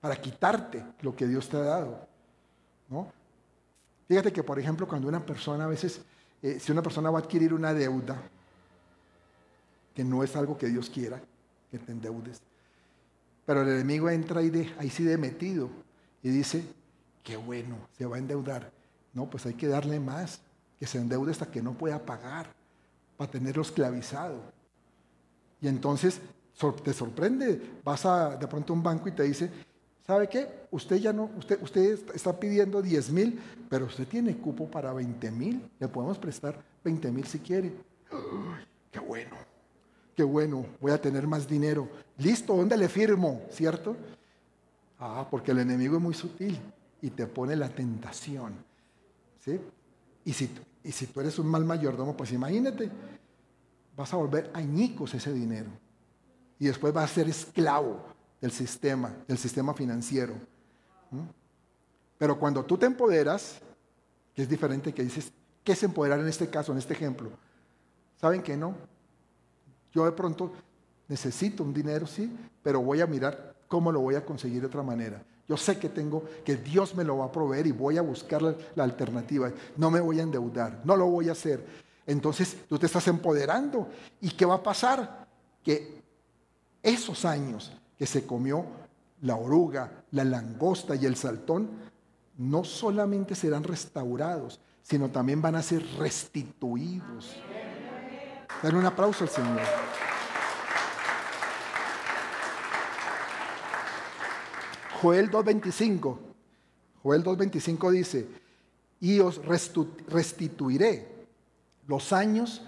[0.00, 2.06] para quitarte lo que Dios te ha dado.
[4.06, 6.00] Fíjate que, por ejemplo, cuando una persona a veces,
[6.42, 8.22] eh, si una persona va a adquirir una deuda,
[9.94, 11.20] que no es algo que Dios quiera,
[11.70, 12.42] que te endeudes,
[13.44, 15.68] pero el enemigo entra de, ahí sí de metido
[16.22, 16.64] y dice,
[17.22, 18.70] qué bueno, se va a endeudar.
[19.12, 20.40] No, pues hay que darle más,
[20.78, 22.46] que se endeude hasta que no pueda pagar,
[23.16, 24.40] para tenerlo esclavizado.
[25.60, 26.20] Y entonces
[26.84, 29.50] te sorprende, vas a de pronto a un banco y te dice,
[30.06, 30.66] ¿sabe qué?
[30.70, 35.30] Usted ya no, usted, usted está pidiendo 10 mil, pero usted tiene cupo para 20
[35.30, 37.72] mil, le podemos prestar 20 mil si quiere.
[38.90, 39.51] ¡Qué bueno!
[40.24, 41.88] Bueno, voy a tener más dinero.
[42.18, 43.42] Listo, ¿dónde le firmo?
[43.50, 43.96] ¿Cierto?
[44.98, 46.58] Ah, porque el enemigo es muy sutil
[47.00, 48.54] y te pone la tentación.
[49.44, 49.60] ¿Sí?
[50.24, 50.50] Y si,
[50.84, 52.90] y si tú eres un mal mayordomo, pues imagínate,
[53.96, 55.70] vas a volver añicos ese dinero.
[56.58, 58.04] Y después vas a ser esclavo
[58.40, 60.34] del sistema, del sistema financiero.
[62.18, 63.60] Pero cuando tú te empoderas,
[64.34, 65.32] que es diferente que dices,
[65.64, 67.30] ¿qué es empoderar en este caso, en este ejemplo?
[68.20, 68.76] ¿Saben que no?
[69.92, 70.52] Yo de pronto
[71.08, 74.82] necesito un dinero, sí, pero voy a mirar cómo lo voy a conseguir de otra
[74.82, 75.22] manera.
[75.48, 78.40] Yo sé que tengo, que Dios me lo va a proveer y voy a buscar
[78.40, 79.50] la, alternativa.
[79.76, 81.64] No me voy a endeudar, no lo voy a hacer.
[82.06, 83.88] Entonces tú te estás empoderando.
[84.20, 85.26] ¿Y qué va a pasar?
[85.62, 86.02] Que
[86.82, 88.64] esos años que se comió
[89.20, 91.70] la oruga, la langosta y el saltón,
[92.38, 97.36] no solamente serán restaurados, sino también van a ser restituidos.
[98.60, 99.60] Dar un aplauso al Señor.
[105.00, 106.18] Joel 2.25.
[107.02, 108.28] Joel 2.25 dice,
[109.00, 111.26] y os restituiré
[111.88, 112.62] los años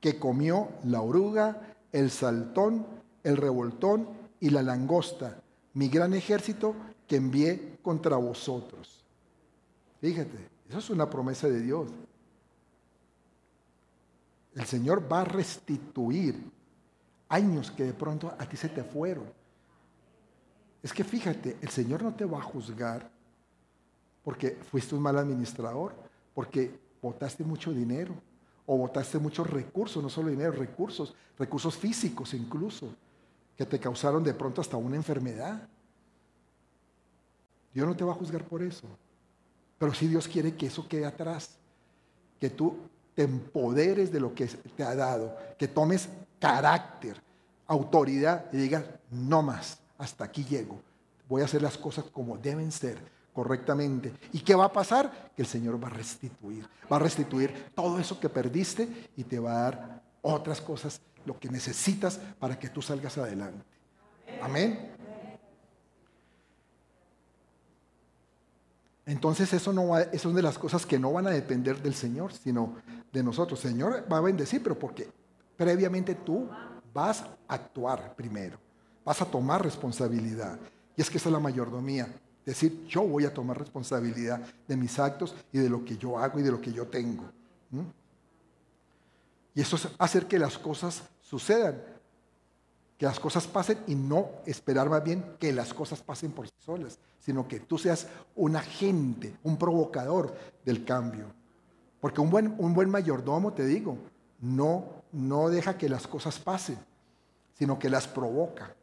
[0.00, 2.86] que comió la oruga, el saltón,
[3.22, 4.08] el revoltón
[4.40, 5.40] y la langosta,
[5.74, 6.74] mi gran ejército
[7.06, 9.04] que envié contra vosotros.
[10.00, 11.88] Fíjate, eso es una promesa de Dios.
[14.54, 16.50] El Señor va a restituir
[17.28, 19.24] años que de pronto a ti se te fueron.
[20.82, 23.10] Es que fíjate, el Señor no te va a juzgar
[24.24, 25.94] porque fuiste un mal administrador,
[26.34, 28.14] porque botaste mucho dinero
[28.66, 32.94] o botaste muchos recursos, no solo dinero, recursos, recursos físicos incluso,
[33.56, 35.68] que te causaron de pronto hasta una enfermedad.
[37.72, 38.86] Dios no te va a juzgar por eso,
[39.78, 41.56] pero sí Dios quiere que eso quede atrás,
[42.38, 42.76] que tú
[43.14, 47.20] te empoderes de lo que te ha dado, que tomes carácter,
[47.66, 50.80] autoridad y digas, no más, hasta aquí llego.
[51.28, 52.98] Voy a hacer las cosas como deben ser,
[53.32, 54.12] correctamente.
[54.32, 55.30] ¿Y qué va a pasar?
[55.36, 59.38] Que el Señor va a restituir, va a restituir todo eso que perdiste y te
[59.38, 63.64] va a dar otras cosas, lo que necesitas para que tú salgas adelante.
[64.42, 64.90] Amén.
[69.06, 71.94] Entonces eso, no va, eso es de las cosas que no van a depender del
[71.94, 72.76] Señor, sino
[73.12, 73.60] de nosotros.
[73.60, 75.08] Señor va a bendecir, pero porque
[75.56, 76.48] previamente tú
[76.92, 78.58] vas a actuar primero,
[79.04, 80.58] vas a tomar responsabilidad.
[80.96, 82.08] Y es que esa es la mayordomía,
[82.44, 86.38] decir, yo voy a tomar responsabilidad de mis actos y de lo que yo hago
[86.38, 87.24] y de lo que yo tengo.
[89.54, 91.80] Y eso es hacer que las cosas sucedan,
[92.98, 96.54] que las cosas pasen y no esperar más bien que las cosas pasen por sí
[96.58, 101.26] solas, sino que tú seas un agente, un provocador del cambio.
[102.00, 103.98] Porque un buen, un buen mayordomo, te digo,
[104.40, 106.78] no, no deja que las cosas pasen,
[107.54, 108.74] sino que las provoca.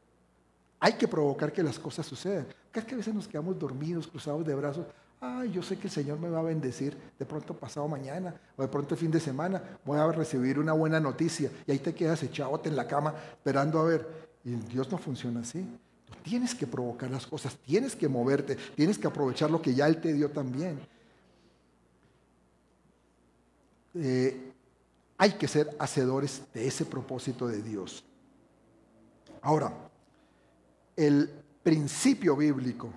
[0.80, 2.48] Hay que provocar que las cosas sucedan.
[2.72, 4.86] Que es que a veces nos quedamos dormidos, cruzados de brazos.
[5.20, 8.62] Ay, yo sé que el Señor me va a bendecir de pronto pasado mañana o
[8.62, 9.80] de pronto fin de semana.
[9.84, 13.80] Voy a recibir una buena noticia y ahí te quedas echado en la cama esperando
[13.80, 14.30] a ver.
[14.46, 15.68] Y Dios no funciona así.
[16.06, 19.88] Tú tienes que provocar las cosas, tienes que moverte, tienes que aprovechar lo que ya
[19.88, 20.80] Él te dio también.
[24.00, 24.54] Eh,
[25.18, 28.04] hay que ser hacedores de ese propósito de Dios.
[29.42, 29.74] Ahora,
[30.96, 31.30] el
[31.64, 32.92] principio bíblico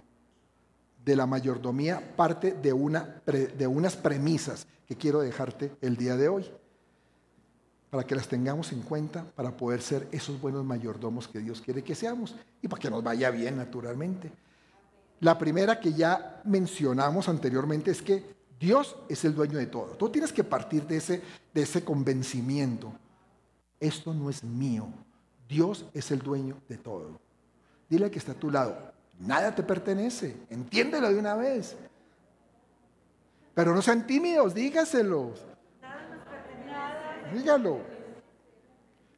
[1.05, 6.29] de la mayordomía parte de, una, de unas premisas que quiero dejarte el día de
[6.29, 6.51] hoy,
[7.91, 11.83] para que las tengamos en cuenta, para poder ser esos buenos mayordomos que Dios quiere
[11.83, 14.31] que seamos y para que nos vaya bien naturalmente.
[15.21, 19.97] La primera que ya mencionamos anteriormente es que Dios es el dueño de todo.
[19.97, 21.23] Tú tienes que partir de ese,
[21.55, 22.93] de ese convencimiento.
[23.81, 24.87] Esto no es mío.
[25.49, 27.19] Dios es el dueño de todo.
[27.89, 31.75] Dile que está a tu lado, nada te pertenece, entiéndelo de una vez.
[33.55, 35.45] Pero no sean tímidos, dígaselos.
[37.35, 37.81] Dígalo.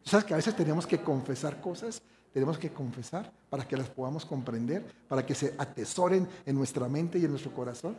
[0.05, 2.01] ¿Sabes que a veces tenemos que confesar cosas?
[2.33, 7.19] Tenemos que confesar para que las podamos comprender, para que se atesoren en nuestra mente
[7.19, 7.95] y en nuestro corazón.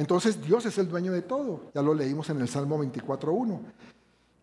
[0.00, 1.70] Entonces Dios es el dueño de todo.
[1.74, 3.60] Ya lo leímos en el Salmo 24.1,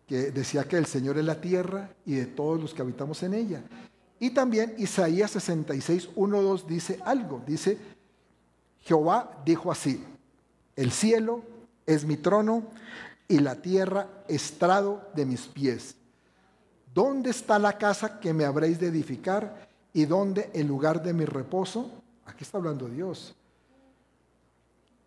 [0.06, 3.34] que decía que el Señor es la tierra y de todos los que habitamos en
[3.34, 3.64] ella.
[4.20, 7.42] Y también Isaías 66.1.2 dice algo.
[7.44, 7.76] Dice,
[8.82, 10.04] Jehová dijo así,
[10.76, 11.42] el cielo
[11.86, 12.62] es mi trono
[13.26, 15.96] y la tierra estrado de mis pies.
[16.94, 21.24] ¿Dónde está la casa que me habréis de edificar y dónde el lugar de mi
[21.24, 21.90] reposo?
[22.26, 23.34] Aquí está hablando Dios.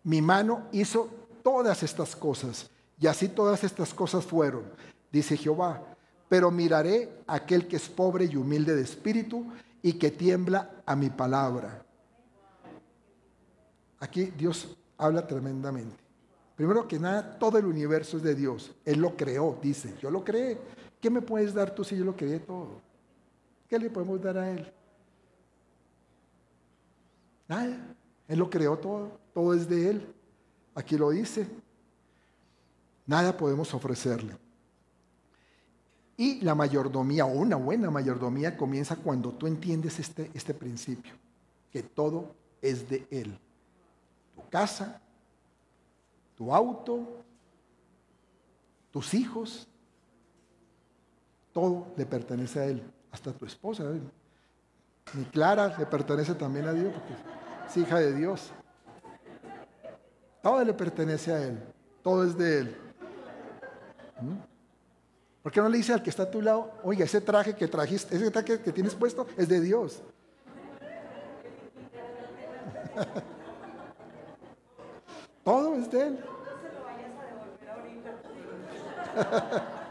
[0.04, 1.08] Mi mano hizo
[1.42, 4.64] todas estas cosas, y así todas estas cosas fueron,
[5.10, 5.82] dice Jehová.
[6.28, 9.44] Pero miraré a aquel que es pobre y humilde de espíritu
[9.82, 11.84] y que tiembla a mi palabra.
[14.00, 16.02] Aquí Dios habla tremendamente.
[16.56, 18.72] Primero que nada, todo el universo es de Dios.
[18.84, 19.94] Él lo creó, dice.
[20.00, 20.58] Yo lo creé.
[21.00, 22.80] ¿Qué me puedes dar tú si yo lo creé todo?
[23.68, 24.72] ¿Qué le podemos dar a Él?
[27.48, 27.96] Nada.
[28.28, 30.14] Él lo creó todo todo es de Él.
[30.74, 31.48] Aquí lo dice.
[33.06, 34.36] Nada podemos ofrecerle.
[36.16, 41.12] Y la mayordomía, o una buena mayordomía, comienza cuando tú entiendes este, este principio,
[41.70, 43.36] que todo es de Él.
[44.34, 45.00] Tu casa,
[46.36, 47.24] tu auto,
[48.92, 49.66] tus hijos,
[51.52, 53.84] todo le pertenece a Él, hasta tu esposa.
[55.14, 57.14] Mi Clara le pertenece también a Dios, porque
[57.76, 58.50] hija de Dios.
[60.42, 61.58] Todo le pertenece a Él.
[62.02, 62.76] Todo es de Él.
[64.20, 64.36] ¿Mm?
[65.42, 67.66] ¿Por qué no le dice al que está a tu lado, oiga, ese traje que
[67.66, 70.02] trajiste, ese traje que tienes puesto es de Dios?
[75.44, 76.24] Todo es de Él.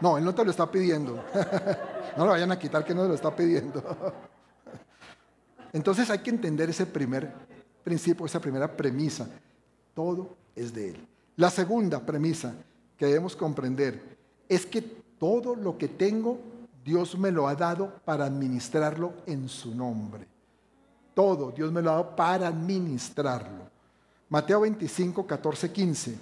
[0.00, 1.22] No, Él no te lo está pidiendo.
[2.16, 3.80] No lo vayan a quitar que no lo está pidiendo.
[5.72, 7.32] Entonces hay que entender ese primer
[7.84, 9.28] principio, esa primera premisa.
[9.94, 11.06] Todo es de Él.
[11.36, 12.54] La segunda premisa
[12.96, 16.38] que debemos comprender es que todo lo que tengo,
[16.84, 20.26] Dios me lo ha dado para administrarlo en su nombre.
[21.14, 23.70] Todo, Dios me lo ha dado para administrarlo.
[24.28, 26.18] Mateo 25, 14, 15.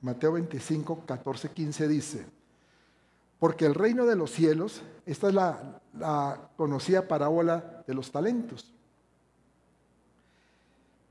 [0.00, 2.26] Mateo 25, 14, 15 dice,
[3.38, 8.72] porque el reino de los cielos, esta es la, la conocida parábola de los talentos.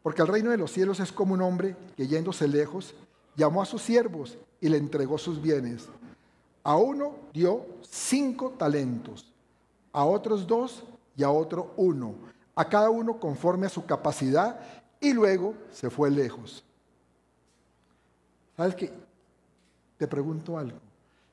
[0.03, 2.93] Porque el reino de los cielos es como un hombre que yéndose lejos,
[3.35, 5.87] llamó a sus siervos y le entregó sus bienes.
[6.63, 9.31] A uno dio cinco talentos,
[9.91, 10.83] a otros dos
[11.15, 12.15] y a otro uno,
[12.55, 14.59] a cada uno conforme a su capacidad,
[14.99, 16.63] y luego se fue lejos.
[18.55, 18.91] ¿Sabes qué?
[19.97, 20.79] Te pregunto algo.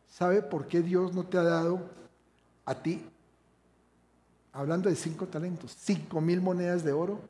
[0.09, 1.81] ¿Sabe por qué Dios no te ha dado
[2.65, 3.05] a ti,
[4.53, 7.21] hablando de cinco talentos, cinco mil monedas de oro?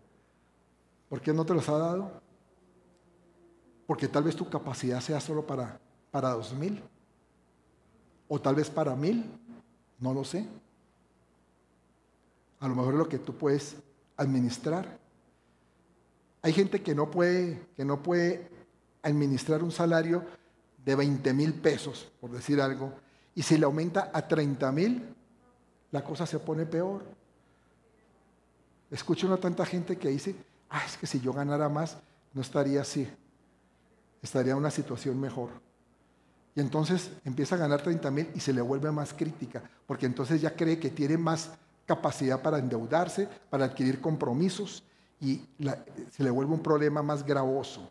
[1.09, 2.11] ¿Por qué no te los ha dado?
[3.87, 5.81] Porque tal vez tu capacidad sea solo para,
[6.11, 6.83] para dos mil.
[8.29, 9.25] O tal vez para mil.
[9.99, 10.47] No lo sé.
[12.61, 13.77] A lo mejor es lo que tú puedes
[14.17, 14.99] administrar.
[16.43, 18.49] Hay gente que no puede, que no puede
[19.03, 20.25] administrar un salario
[20.85, 22.93] de 20 mil pesos, por decir algo,
[23.35, 25.15] y si le aumenta a 30 mil,
[25.93, 27.03] la cosa se pone peor.
[28.91, 30.35] Escucho una tanta gente que dice,
[30.71, 31.97] ah, es que si yo ganara más,
[32.35, 33.09] no estaría así.
[34.21, 35.51] Estaría en una situación mejor.
[36.55, 40.41] Y entonces empieza a ganar 30 mil y se le vuelve más crítica, porque entonces
[40.41, 41.51] ya cree que tiene más
[41.87, 44.83] capacidad para endeudarse, para adquirir compromisos
[45.21, 45.43] y
[46.11, 47.91] se le vuelve un problema más gravoso.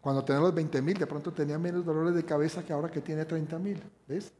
[0.00, 3.00] Cuando tenía los 20 mil, de pronto tenía menos dolores de cabeza que ahora que
[3.00, 3.82] tiene 30 mil.
[4.08, 4.32] ¿Ves?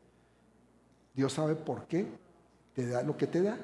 [1.14, 2.06] Dios sabe por qué
[2.74, 3.58] te da lo que te da.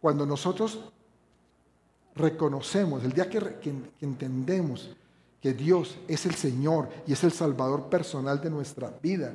[0.00, 0.92] Cuando nosotros
[2.14, 4.94] reconocemos, el día que, entendemos
[5.40, 9.32] que Dios es el Señor y es el Salvador personal de nuestra vida,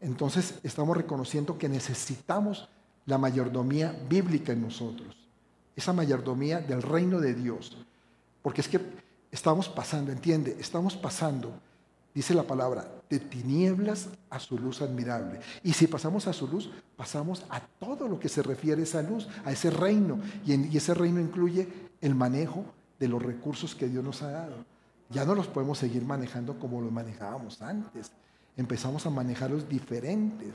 [0.00, 2.68] entonces estamos reconociendo que necesitamos
[3.06, 5.16] la mayordomía bíblica en nosotros,
[5.76, 7.76] esa mayordomía del reino de Dios.
[8.42, 8.80] Porque es que
[9.30, 11.52] estamos pasando, entiende, estamos pasando
[12.14, 15.40] dice la palabra, de tinieblas a su luz admirable.
[15.62, 19.02] Y si pasamos a su luz, pasamos a todo lo que se refiere a esa
[19.02, 20.20] luz, a ese reino.
[20.46, 21.68] Y, ese reino incluye
[22.00, 22.64] el manejo
[23.00, 24.54] de los recursos que Dios nos ha dado.
[25.10, 28.12] Ya no los podemos seguir manejando como los manejábamos antes.
[28.56, 30.54] Empezamos a manejarlos diferentes.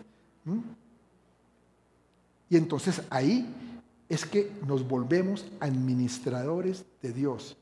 [2.50, 3.54] Y entonces ahí
[4.08, 7.58] es que nos volvemos administradores de Dios.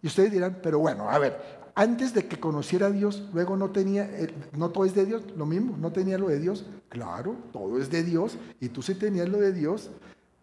[0.00, 3.70] Y ustedes dirán, pero bueno, a ver, antes de que conociera a Dios, luego no
[3.70, 6.66] tenía, eh, no todo es de Dios, lo mismo, no tenía lo de Dios.
[6.88, 9.88] Claro, todo es de Dios y tú sí tenías lo de Dios,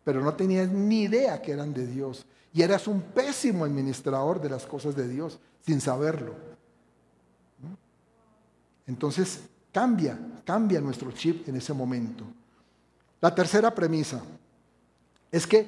[0.05, 2.25] pero no tenías ni idea que eran de Dios.
[2.53, 6.35] y eras un pésimo administrador de las cosas de Dios sin saberlo.
[8.87, 9.41] Entonces
[9.73, 12.23] cambia, cambia nuestro chip en ese momento.
[13.19, 14.23] La tercera premisa
[15.29, 15.67] es que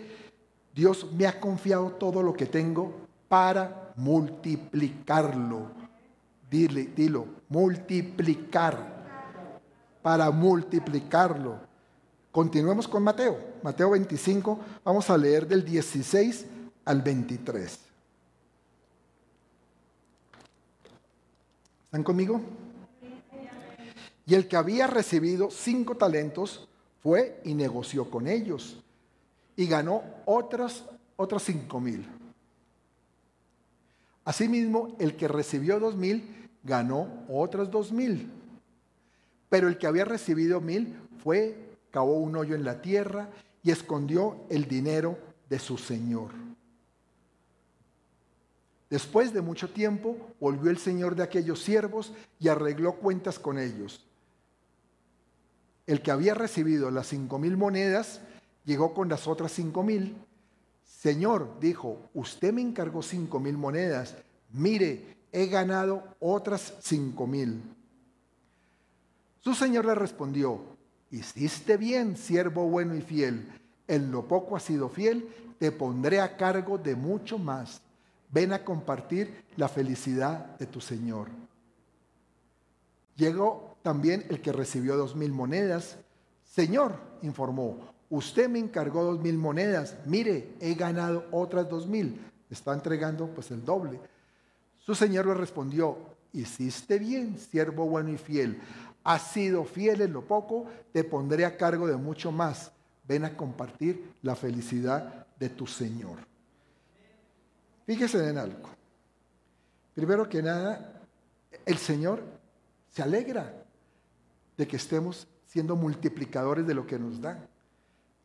[0.74, 2.95] Dios me ha confiado todo lo que tengo
[3.28, 5.68] para multiplicarlo.
[6.50, 8.95] Dile, dilo, multiplicar.
[10.02, 11.60] Para multiplicarlo.
[12.32, 13.38] Continuemos con Mateo.
[13.62, 16.45] Mateo 25, vamos a leer del 16
[16.86, 17.80] al 23.
[21.86, 22.41] ¿Están conmigo?
[24.26, 26.68] Y el que había recibido cinco talentos
[27.02, 28.78] fue y negoció con ellos
[29.56, 30.84] y ganó otras,
[31.16, 32.08] otras cinco mil.
[34.28, 38.30] Asimismo, el que recibió dos mil ganó otras dos mil.
[39.48, 43.30] Pero el que había recibido mil fue, cavó un hoyo en la tierra
[43.64, 45.18] y escondió el dinero
[45.48, 46.32] de su señor.
[48.90, 54.06] Después de mucho tiempo, volvió el señor de aquellos siervos y arregló cuentas con ellos.
[55.86, 58.20] El que había recibido las cinco mil monedas
[58.66, 60.18] llegó con las otras cinco mil.
[60.88, 64.16] Señor, dijo, usted me encargó cinco mil monedas.
[64.52, 67.62] Mire, he ganado otras cinco mil.
[69.42, 70.60] Su señor le respondió,
[71.12, 73.48] hiciste bien, siervo bueno y fiel.
[73.88, 75.30] En lo poco has sido fiel,
[75.60, 77.82] te pondré a cargo de mucho más.
[78.32, 81.30] Ven a compartir la felicidad de tu Señor.
[83.16, 85.98] Llegó también el que recibió dos mil monedas.
[86.44, 92.22] Señor, informó, usted me encargó dos mil monedas, mire, he ganado otras dos mil.
[92.49, 93.99] Está entregando pues el doble.
[94.78, 95.97] Su señor le respondió,
[96.32, 98.62] hiciste bien, siervo bueno y fiel.
[99.03, 102.72] Has sido fiel en lo poco, te pondré a cargo de mucho más.
[103.08, 106.18] Ven a compartir la felicidad de tu Señor.
[107.86, 108.70] Fíjese en algo.
[109.95, 111.01] Primero que nada,
[111.66, 112.22] el Señor
[112.91, 113.53] se alegra
[114.58, 117.47] de que estemos siendo multiplicadores de lo que nos da.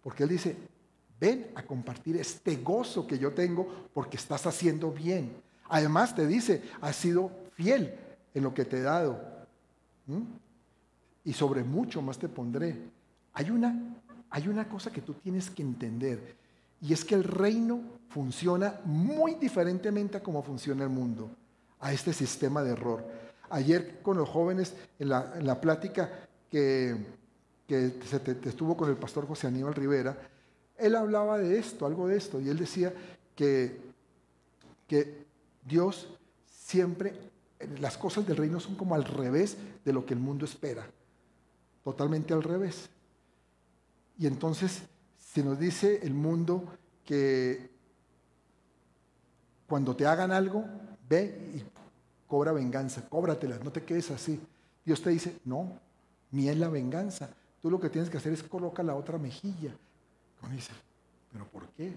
[0.03, 0.57] Porque Él dice,
[1.21, 5.33] ven a compartir este gozo que yo tengo porque estás haciendo bien.
[5.69, 7.95] Además te dice, has sido fiel
[8.35, 9.21] en lo que te he dado.
[11.25, 12.77] Y sobre mucho más te pondré.
[13.35, 16.37] Hay una, hay una cosa que tú tienes que entender.
[16.81, 21.31] Y es que el reino funciona muy diferentemente a cómo funciona el mundo,
[21.79, 23.07] a este sistema de error.
[23.49, 26.11] Ayer con los jóvenes en la, en la plática
[26.51, 26.97] que
[27.67, 30.17] que se estuvo con el pastor José Aníbal Rivera,
[30.77, 32.93] él hablaba de esto, algo de esto, y él decía
[33.37, 33.81] que,
[34.87, 35.25] que
[35.65, 36.09] Dios
[36.47, 37.15] siempre,
[37.81, 40.87] las cosas del reino son como al revés de lo que el mundo espera,
[41.85, 42.89] totalmente al revés.
[44.19, 44.83] Y entonces
[45.19, 46.65] se nos dice el mundo
[47.05, 47.71] que
[49.67, 50.65] cuando te hagan algo,
[51.09, 51.63] ve y
[52.27, 54.41] cobra venganza, cóbratelas, no te quedes así.
[54.85, 55.79] Dios te dice, no,
[56.31, 57.31] ni es la venganza,
[57.63, 59.73] Tú lo que tienes que hacer es colocar la otra mejilla.
[60.41, 60.73] Como dice,
[61.33, 61.95] ¿pero por qué?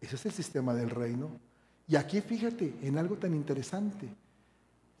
[0.00, 1.30] Ese es el sistema del reino.
[1.86, 4.08] Y aquí fíjate en algo tan interesante.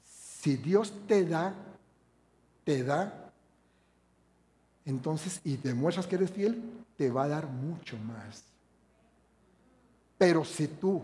[0.04, 1.54] Si Dios te da,
[2.64, 3.32] te da,
[4.84, 6.62] entonces, y demuestras que eres fiel,
[6.96, 8.44] te va a dar mucho más.
[10.18, 11.02] Pero si tú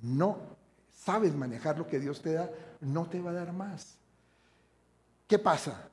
[0.00, 0.38] no
[0.92, 2.50] sabes manejar lo que Dios te da,
[2.80, 3.96] no te va a dar más.
[5.26, 5.90] ¿Qué pasa?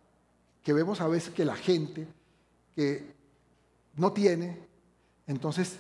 [0.64, 2.08] Que vemos a veces que la gente
[2.76, 3.14] que
[3.96, 4.58] no tiene,
[5.28, 5.78] entonces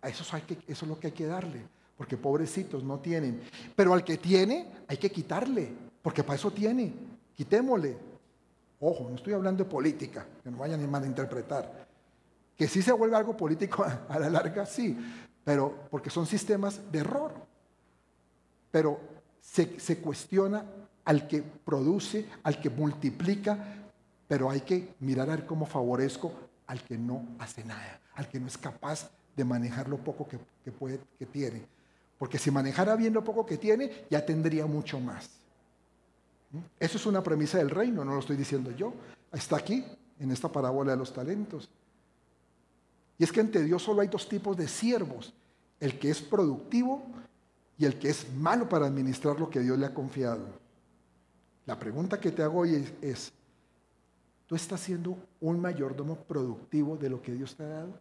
[0.00, 1.62] a eso, hay que, eso es lo que hay que darle,
[1.96, 3.42] porque pobrecitos no tienen.
[3.76, 6.92] Pero al que tiene hay que quitarle, porque para eso tiene,
[7.34, 7.96] quitémosle.
[8.80, 11.86] Ojo, no estoy hablando de política, que no vayan a interpretar.
[12.56, 14.96] Que sí se vuelve algo político a la larga, sí,
[15.44, 17.32] pero porque son sistemas de error.
[18.70, 19.00] Pero
[19.40, 20.64] se, se cuestiona
[21.04, 23.77] al que produce, al que multiplica,
[24.28, 26.32] pero hay que mirar a ver cómo favorezco
[26.66, 30.70] al que no hace nada, al que no es capaz de manejar lo poco que,
[30.70, 31.64] puede, que tiene.
[32.18, 35.30] Porque si manejara bien lo poco que tiene, ya tendría mucho más.
[36.52, 36.58] ¿Mm?
[36.78, 38.92] Eso es una premisa del reino, no lo estoy diciendo yo.
[39.32, 39.84] Está aquí,
[40.18, 41.68] en esta parábola de los talentos.
[43.18, 45.32] Y es que ante Dios solo hay dos tipos de siervos,
[45.80, 47.02] el que es productivo
[47.78, 50.46] y el que es malo para administrar lo que Dios le ha confiado.
[51.66, 53.32] La pregunta que te hago hoy es,
[54.48, 58.00] ¿Tú estás siendo un mayordomo productivo de lo que Dios te ha dado?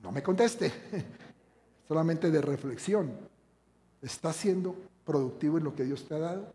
[0.00, 0.72] No me conteste,
[1.88, 3.10] solamente de reflexión.
[4.00, 6.54] ¿Estás siendo productivo en lo que Dios te ha dado?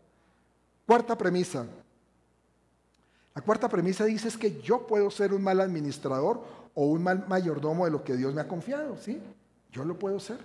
[0.86, 1.66] Cuarta premisa.
[3.34, 6.42] La cuarta premisa dice es que yo puedo ser un mal administrador
[6.74, 9.20] o un mal mayordomo de lo que Dios me ha confiado, ¿sí?
[9.70, 10.38] Yo lo puedo ser.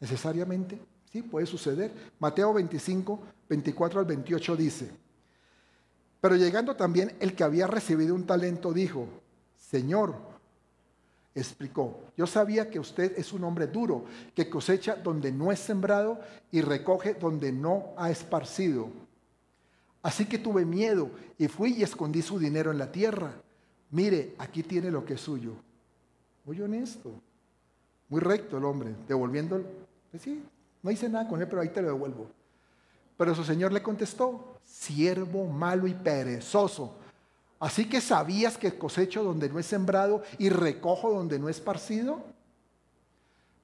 [0.00, 0.80] necesariamente.
[1.12, 1.92] Sí, puede suceder.
[2.18, 4.90] Mateo 25, 24 al 28 dice,
[6.20, 9.06] pero llegando también el que había recibido un talento dijo,
[9.56, 10.14] Señor,
[11.34, 14.04] explicó, yo sabía que usted es un hombre duro,
[14.34, 18.88] que cosecha donde no es sembrado y recoge donde no ha esparcido.
[20.02, 23.32] Así que tuve miedo y fui y escondí su dinero en la tierra.
[23.90, 25.52] Mire, aquí tiene lo que es suyo.
[26.44, 27.12] Muy honesto,
[28.08, 29.62] muy recto el hombre, devolviendo,
[30.10, 30.42] pues sí,
[30.82, 32.28] no hice nada con él, pero ahí te lo devuelvo.
[33.20, 36.94] Pero su señor le contestó, siervo malo y perezoso.
[37.58, 42.24] Así que sabías que cosecho donde no es sembrado y recojo donde no es esparcido.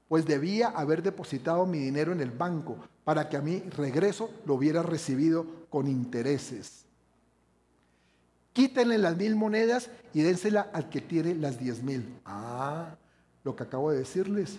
[0.08, 4.56] Pues debía haber depositado mi dinero en el banco para que a mi regreso lo
[4.56, 6.84] hubiera recibido con intereses.
[8.52, 12.20] Quítenle las mil monedas y dénsela al que tiene las diez mil.
[12.26, 12.94] Ah,
[13.42, 14.58] lo que acabo de decirles.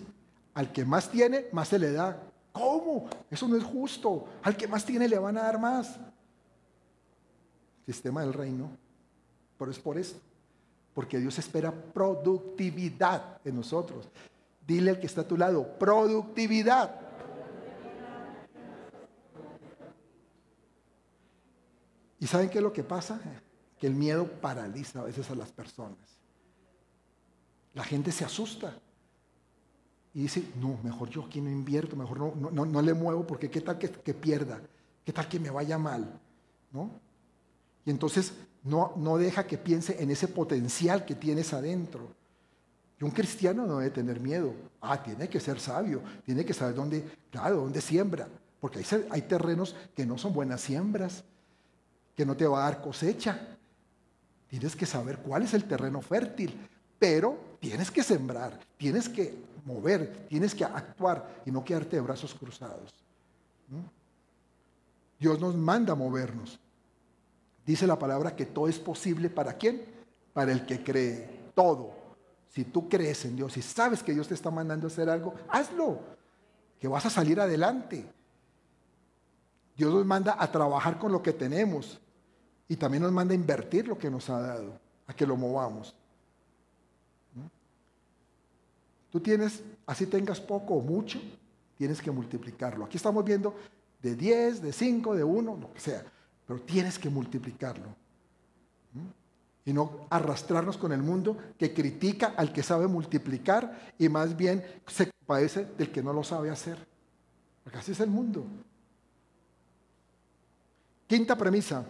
[0.56, 2.20] Al que más tiene, más se le da.
[2.52, 3.10] ¿Cómo?
[3.30, 4.26] Eso no es justo.
[4.44, 6.00] Al que más tiene le van a dar más.
[7.86, 8.70] Sistema del reino.
[9.58, 10.18] Pero es por eso.
[10.94, 14.08] Porque Dios espera productividad en nosotros.
[14.66, 17.08] Dile al que está a tu lado, productividad.
[22.20, 23.20] ¿Y saben qué es lo que pasa?
[23.80, 26.18] Que el miedo paraliza a veces a las personas.
[27.74, 28.74] La gente se asusta
[30.18, 33.52] y dice, no, mejor yo aquí no invierto, mejor no, no, no, le muevo porque
[33.52, 34.60] qué tal que, pierda,
[35.06, 36.20] qué tal que me vaya mal,
[36.72, 36.90] ¿no?
[37.86, 42.16] Y entonces no, no deja que piense en ese potencial que tienes adentro.
[43.00, 44.56] Y un cristiano no debe tener miedo.
[44.82, 48.28] Ah, tiene que ser sabio, tiene que saber dónde, claro, dónde siembra,
[48.60, 51.26] porque hay, hay terrenos que no son buenas siembras,
[52.16, 53.56] que no te va a dar cosecha.
[54.48, 56.60] Tienes que saber cuál es el terreno fértil,
[56.98, 62.34] pero tienes que sembrar, tienes que mover, tienes que actuar y no quedarte de brazos
[62.34, 62.94] cruzados.
[65.20, 66.60] Dios nos manda a movernos.
[67.66, 69.84] Dice la palabra que todo es posible para quién?
[70.34, 71.52] Para el que cree.
[71.54, 71.92] Todo.
[72.50, 75.34] Si tú crees en Dios y sabes que Dios te está mandando a hacer algo,
[75.50, 76.00] hazlo.
[76.80, 78.06] Que vas a salir adelante.
[79.76, 82.00] Dios nos manda a trabajar con lo que tenemos
[82.70, 85.94] y también nos manda a invertir lo que nos ha dado, a que lo movamos.
[89.12, 91.20] Tú tienes, así tengas poco o mucho,
[91.78, 92.86] tienes que multiplicarlo.
[92.86, 93.56] Aquí estamos viendo
[94.02, 96.04] de 10, de 5, de 1, lo que sea,
[96.46, 97.96] pero tienes que multiplicarlo.
[99.66, 104.64] Y no arrastrarnos con el mundo que critica al que sabe multiplicar y más bien
[104.88, 106.78] se padece del que no lo sabe hacer.
[107.64, 108.46] Porque así es el mundo.
[111.06, 111.86] Quinta premisa.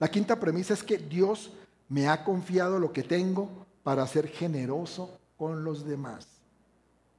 [0.00, 1.52] La quinta premisa es que Dios
[1.88, 6.26] me ha confiado lo que tengo para ser generoso con los demás.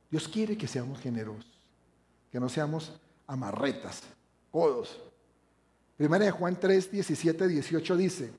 [0.10, 1.60] Dios quiere que seamos generosos,
[2.32, 4.01] que no seamos amarretas,
[4.51, 4.99] codos.
[5.97, 8.32] Primera de Juan 3, 17, 18 dice,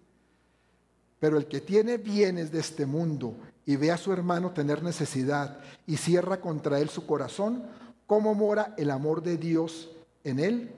[1.20, 5.60] pero el que tiene bienes de este mundo y ve a su hermano tener necesidad
[5.86, 7.64] y cierra contra él su corazón,
[8.06, 9.90] ¿cómo mora el amor de Dios
[10.24, 10.72] en él?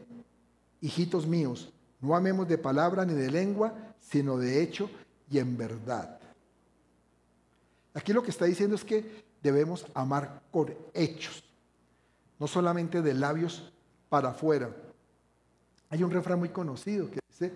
[0.80, 4.90] Hijitos míos, no amemos de palabra ni de lengua, sino de hecho
[5.30, 6.18] y en verdad.
[7.95, 11.45] Aquí lo que está diciendo es que debemos amar con hechos,
[12.38, 13.72] no solamente de labios
[14.09, 14.70] para afuera.
[15.90, 17.53] Hay un refrán muy conocido que dice,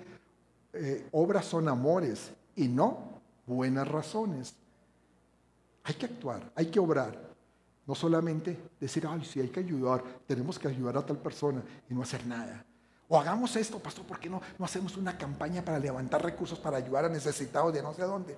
[0.73, 4.55] eh, obras son amores y no buenas razones.
[5.85, 7.27] Hay que actuar, hay que obrar.
[7.87, 11.95] No solamente decir, ay, sí, hay que ayudar, tenemos que ayudar a tal persona y
[11.95, 12.65] no hacer nada.
[13.09, 16.79] O hagamos esto, pastor, ¿por qué no, no hacemos una campaña para levantar recursos para
[16.79, 18.37] ayudar a necesitados de no sé dónde?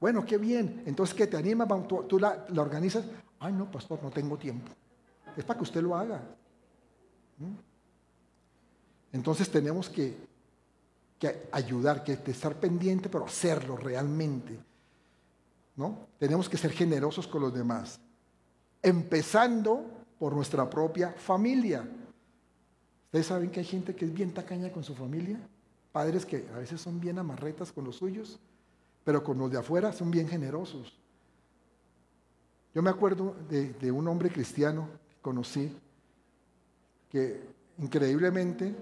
[0.00, 0.82] Bueno, qué bien.
[0.86, 1.66] Entonces, ¿qué te anima?
[1.86, 3.04] Tú, la, organizas.
[3.40, 4.72] Ay, no, pastor, no tengo tiempo.
[5.36, 6.22] Es para que usted lo haga.
[7.38, 7.54] ¿Mm?
[9.12, 10.16] Entonces tenemos que,
[11.18, 14.58] que ayudar, que estar pendiente, pero hacerlo realmente.
[15.76, 16.06] ¿No?
[16.18, 18.00] Tenemos que ser generosos con los demás.
[18.82, 19.84] Empezando
[20.18, 21.88] por nuestra propia familia.
[23.06, 25.40] Ustedes saben que hay gente que es bien tacaña con su familia.
[25.92, 28.38] Padres que a veces son bien amarretas con los suyos
[29.08, 30.94] pero con los de afuera son bien generosos.
[32.74, 35.74] Yo me acuerdo de, un hombre cristiano que conocí,
[37.08, 37.40] que
[37.78, 38.74] increíblemente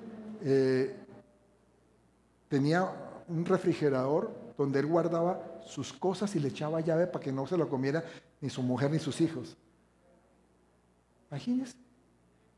[0.43, 0.97] eh,
[2.49, 7.47] tenía un refrigerador donde él guardaba sus cosas y le echaba llave para que no
[7.47, 8.03] se lo comiera
[8.41, 9.57] ni su mujer ni sus hijos.
[11.31, 11.77] Imagínense,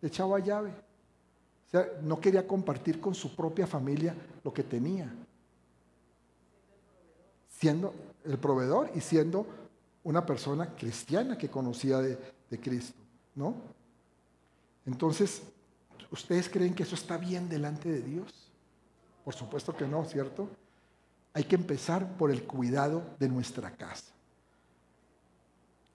[0.01, 0.71] le echaba llave.
[0.71, 5.13] O sea, no quería compartir con su propia familia lo que tenía
[7.59, 7.95] siendo
[8.25, 9.47] el proveedor y siendo
[10.05, 12.19] una persona cristiana que conocía de,
[12.61, 12.99] Cristo.
[13.35, 13.55] ¿no?
[14.87, 15.43] Entonces,
[16.11, 18.51] ¿ustedes creen que eso está bien delante de Dios?
[19.25, 20.49] Por supuesto que no, ¿cierto?
[21.35, 24.13] Hay que empezar por el cuidado de nuestra casa.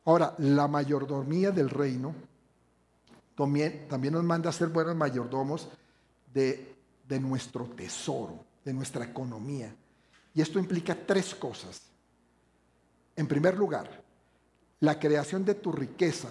[0.06, 2.14] Ahora, la mayordomía del reino
[3.36, 5.70] también, nos manda a ser buenos mayordomos
[6.34, 6.76] de,
[7.20, 9.74] nuestro tesoro, de nuestra economía.
[10.34, 11.82] Y esto implica tres cosas.
[13.16, 14.04] En primer lugar,
[14.80, 16.30] la creación de tu riqueza.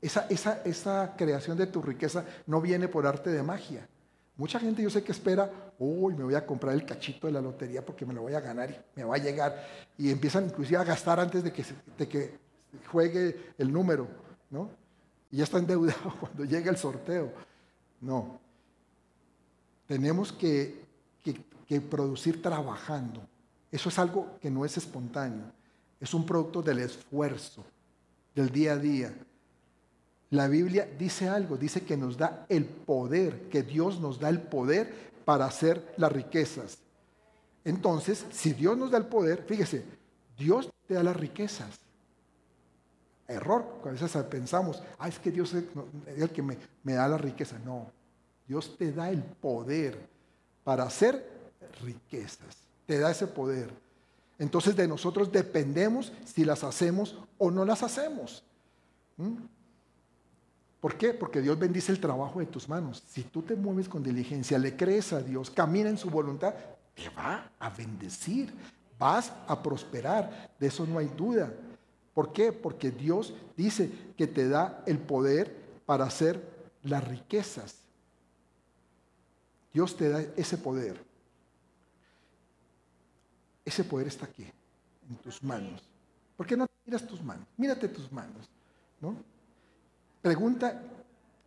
[0.00, 3.88] Esa, esa, esa, creación de tu riqueza no viene por arte de magia.
[4.36, 7.40] Mucha gente yo sé que espera, uy, me voy a comprar el cachito de la
[7.40, 9.66] lotería porque me lo voy a ganar y me va a llegar.
[9.96, 12.38] Y empiezan inclusive a gastar antes de que,
[12.90, 14.06] juegue el número,
[14.50, 14.68] ¿no?
[15.30, 17.32] Y ya está endeudado cuando llegue el sorteo.
[18.00, 18.38] No.
[19.86, 20.84] Tenemos que
[21.88, 23.26] producir trabajando.
[23.70, 25.44] Eso es algo que no es espontáneo.
[26.00, 27.64] Es un producto del esfuerzo,
[28.34, 29.14] del día a día.
[30.30, 34.42] La Biblia dice algo, dice que nos da el poder, que Dios nos da el
[34.42, 34.92] poder
[35.24, 36.78] para hacer las riquezas.
[37.64, 39.84] Entonces, si Dios nos da el poder, fíjese,
[40.36, 41.80] Dios te da las riquezas.
[43.28, 45.64] Error, a veces pensamos, ah, es que Dios es
[46.16, 47.58] el que me, me da la riqueza.
[47.64, 47.90] No,
[48.46, 50.08] Dios te da el poder
[50.62, 51.28] para hacer
[51.82, 52.65] riquezas.
[52.86, 53.70] Te da ese poder.
[54.38, 58.42] Entonces de nosotros dependemos si las hacemos o no las hacemos.
[59.16, 59.36] ¿Mm?
[60.80, 61.14] ¿Por qué?
[61.14, 63.02] Porque Dios bendice el trabajo de tus manos.
[63.08, 66.54] Si tú te mueves con diligencia, le crees a Dios, camina en su voluntad,
[66.94, 68.52] te va a bendecir,
[68.98, 70.50] vas a prosperar.
[70.60, 71.52] De eso no hay duda.
[72.14, 72.52] ¿Por qué?
[72.52, 75.54] Porque Dios dice que te da el poder
[75.86, 76.42] para hacer
[76.82, 77.76] las riquezas.
[79.72, 81.05] Dios te da ese poder.
[83.66, 84.46] Ese poder está aquí,
[85.10, 85.82] en tus manos.
[86.36, 87.44] ¿Por qué no miras tus manos?
[87.56, 88.48] Mírate tus manos,
[89.00, 89.16] ¿no?
[90.22, 90.80] Pregunta,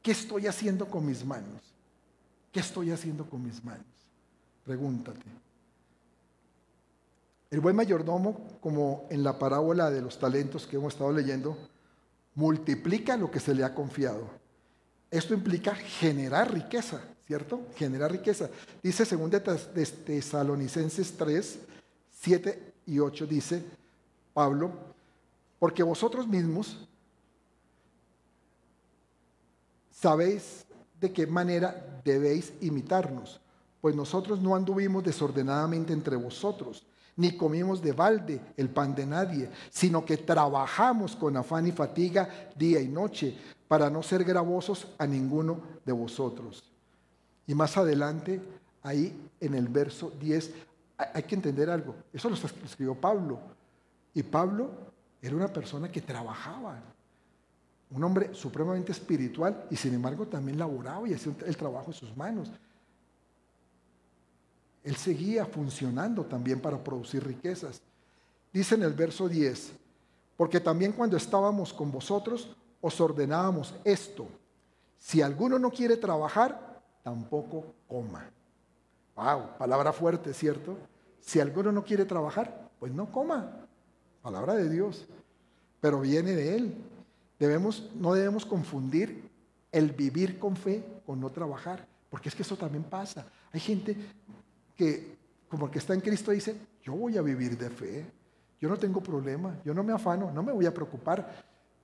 [0.03, 1.61] ¿qué estoy haciendo con mis manos?
[2.51, 3.85] ¿Qué estoy haciendo con mis manos?
[4.65, 5.25] Pregúntate.
[7.51, 11.57] El buen mayordomo, como en la parábola de los talentos que hemos estado leyendo,
[12.35, 14.27] multiplica lo que se le ha confiado.
[15.09, 17.61] Esto implica generar riqueza, ¿cierto?
[17.75, 18.49] Generar riqueza.
[18.83, 21.59] Dice 2 Tesalonicenses 3,
[22.21, 23.63] 7 y 8 dice
[24.33, 24.71] Pablo,
[25.57, 26.87] porque vosotros mismos
[29.91, 30.65] sabéis
[30.99, 33.39] de qué manera debéis imitarnos,
[33.81, 39.49] pues nosotros no anduvimos desordenadamente entre vosotros, ni comimos de balde el pan de nadie,
[39.69, 45.05] sino que trabajamos con afán y fatiga día y noche, para no ser gravosos a
[45.05, 46.63] ninguno de vosotros.
[47.45, 48.41] Y más adelante,
[48.81, 50.51] ahí en el verso 10,
[50.99, 51.95] hay que entender algo.
[52.11, 53.39] Eso lo escribió Pablo.
[54.13, 54.69] Y Pablo
[55.21, 56.79] era una persona que trabajaba.
[57.91, 62.15] Un hombre supremamente espiritual y sin embargo también laboraba y hacía el trabajo en sus
[62.15, 62.51] manos.
[64.83, 67.81] Él seguía funcionando también para producir riquezas.
[68.51, 69.73] Dice en el verso 10,
[70.37, 74.27] porque también cuando estábamos con vosotros os ordenábamos esto,
[74.97, 78.29] si alguno no quiere trabajar, tampoco coma.
[79.19, 80.77] Wow, palabra fuerte, ¿cierto?
[81.19, 83.51] Si alguno no quiere trabajar, pues no coma.
[84.21, 85.05] Palabra de Dios.
[85.81, 86.73] Pero viene de Él.
[87.37, 89.29] Debemos, no debemos confundir
[89.73, 91.85] el vivir con fe con no trabajar.
[92.09, 93.25] Porque es que eso también pasa.
[93.51, 93.97] Hay gente
[94.77, 95.17] que,
[95.49, 98.05] como que está en Cristo, dice, yo voy a vivir de fe.
[98.61, 99.59] Yo no tengo problema.
[99.65, 100.31] Yo no me afano.
[100.31, 101.43] No me voy a preocupar.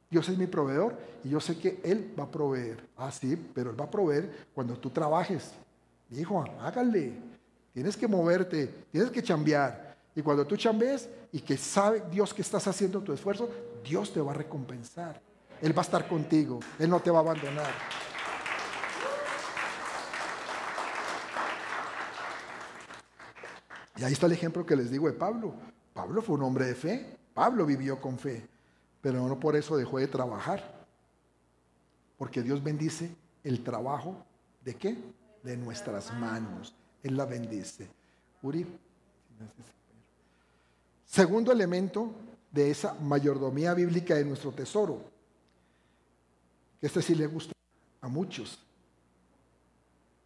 [0.09, 2.88] Dios es mi proveedor y yo sé que Él va a proveer.
[2.95, 5.51] Ah, sí, pero Él va a proveer cuando tú trabajes.
[6.11, 7.13] Hijo, hágale.
[7.73, 9.97] Tienes que moverte, tienes que chambear.
[10.15, 13.49] Y cuando tú chambees y que sabe Dios que estás haciendo tu esfuerzo,
[13.83, 15.21] Dios te va a recompensar.
[15.61, 16.59] Él va a estar contigo.
[16.79, 17.73] Él no te va a abandonar.
[23.97, 25.53] Y ahí está el ejemplo que les digo de Pablo.
[25.93, 27.17] Pablo fue un hombre de fe.
[27.33, 28.47] Pablo vivió con fe.
[29.01, 30.85] Pero no por eso dejó de trabajar.
[32.17, 34.15] Porque Dios bendice el trabajo
[34.63, 34.97] de qué?
[35.45, 36.73] De nuestras manos.
[37.03, 37.87] Él la bendice.
[38.41, 38.65] Uri.
[41.05, 42.11] Segundo elemento
[42.51, 45.01] de esa mayordomía bíblica de nuestro tesoro,
[46.81, 47.53] este sí le gusta
[48.01, 48.59] a muchos.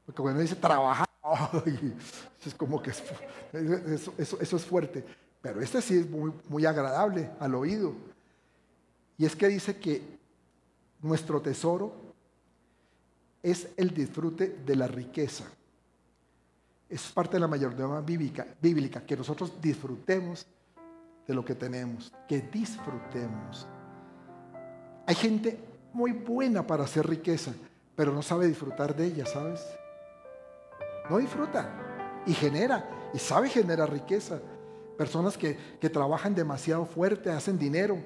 [0.05, 1.07] Porque cuando dice trabajar,
[2.45, 5.03] es como que eso, eso, es fuerte.
[5.41, 7.93] Pero este sí es muy, muy agradable al oído.
[9.17, 10.01] Y es que dice que
[11.01, 12.08] nuestro tesoro
[13.41, 15.45] es el disfrute de la riqueza.
[16.89, 20.45] Es parte de la mayordomía bíblica, bíblica, que nosotros disfrutemos
[21.27, 23.67] de lo que tenemos, que disfrutemos.
[25.05, 25.59] Hay gente
[25.93, 27.53] muy buena para hacer riqueza,
[27.95, 29.61] pero no sabe disfrutar de ella, ¿sabes?
[31.09, 34.39] No disfruta y genera, y sabe generar riqueza.
[34.97, 37.97] Personas que, que trabajan demasiado fuerte, hacen dinero,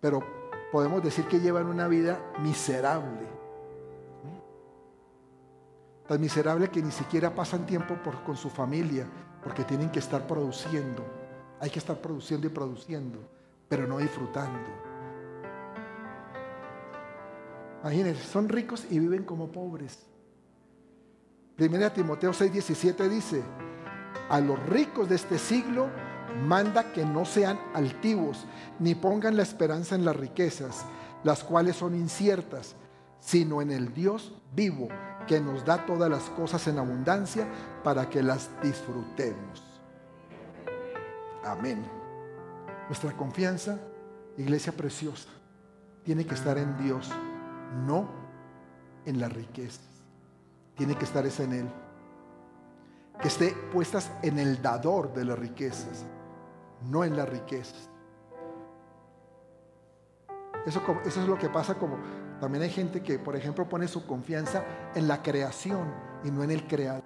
[0.00, 0.20] pero
[0.72, 3.39] podemos decir que llevan una vida miserable.
[6.10, 7.96] Tan miserable que ni siquiera pasan tiempo
[8.26, 9.06] con su familia,
[9.44, 11.04] porque tienen que estar produciendo.
[11.60, 13.20] Hay que estar produciendo y produciendo,
[13.68, 14.68] pero no disfrutando.
[17.80, 20.04] Imagínense, son ricos y viven como pobres.
[21.54, 23.44] Primera Timoteo 6:17 dice,
[24.28, 25.90] a los ricos de este siglo
[26.44, 28.46] manda que no sean altivos,
[28.80, 30.84] ni pongan la esperanza en las riquezas,
[31.22, 32.74] las cuales son inciertas,
[33.20, 34.88] sino en el Dios vivo,
[35.30, 37.46] que nos da todas las cosas en abundancia
[37.84, 39.62] para que las disfrutemos.
[41.44, 41.86] Amén.
[42.88, 43.78] Nuestra confianza,
[44.36, 45.28] iglesia preciosa,
[46.02, 47.12] tiene que estar en Dios,
[47.86, 48.08] no
[49.06, 49.86] en las riquezas.
[50.74, 51.68] Tiene que estar esa en Él.
[53.22, 56.06] Que esté puestas en el dador de las riquezas
[56.88, 57.88] no en las riquezas.
[60.66, 61.98] Eso, eso es lo que pasa como
[62.40, 64.64] también hay gente que, por ejemplo, pone su confianza
[64.94, 65.92] en la creación
[66.24, 67.04] y no en el creador.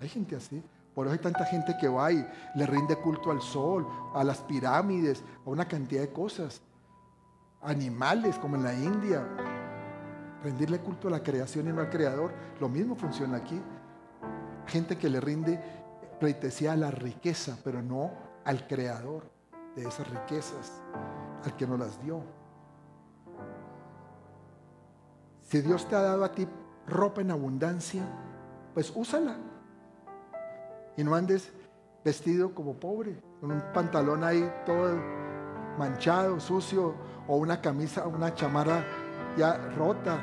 [0.00, 0.62] Hay gente así.
[0.94, 4.38] Por eso hay tanta gente que va y le rinde culto al sol, a las
[4.38, 6.60] pirámides, a una cantidad de cosas.
[7.62, 9.24] Animales como en la India.
[10.42, 12.32] Rendirle culto a la creación y no al creador.
[12.60, 13.60] Lo mismo funciona aquí.
[14.66, 15.62] Gente que le rinde
[16.18, 18.10] pleitesía a la riqueza, pero no
[18.44, 19.30] al creador
[19.76, 20.80] de esas riquezas,
[21.44, 22.37] al que nos las dio.
[25.48, 26.46] Si Dios te ha dado a ti
[26.86, 28.02] ropa en abundancia,
[28.74, 29.36] pues úsala.
[30.96, 31.50] Y no andes
[32.04, 34.96] vestido como pobre, con un pantalón ahí todo
[35.76, 36.94] manchado, sucio,
[37.26, 38.84] o una camisa, una chamarra
[39.36, 40.18] ya rota.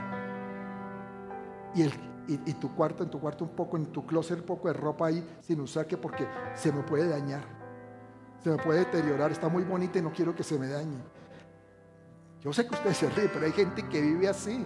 [1.75, 1.93] Y, el,
[2.27, 5.07] y, tu cuarto, en tu cuarto un poco, en tu closet un poco de ropa
[5.07, 7.55] ahí sin usar, que porque se me puede dañar
[8.45, 10.99] se me puede deteriorar, está muy bonita y no quiero que se me dañe.
[12.41, 14.63] Yo sé que ustedes se ríen, pero hay gente que vive así.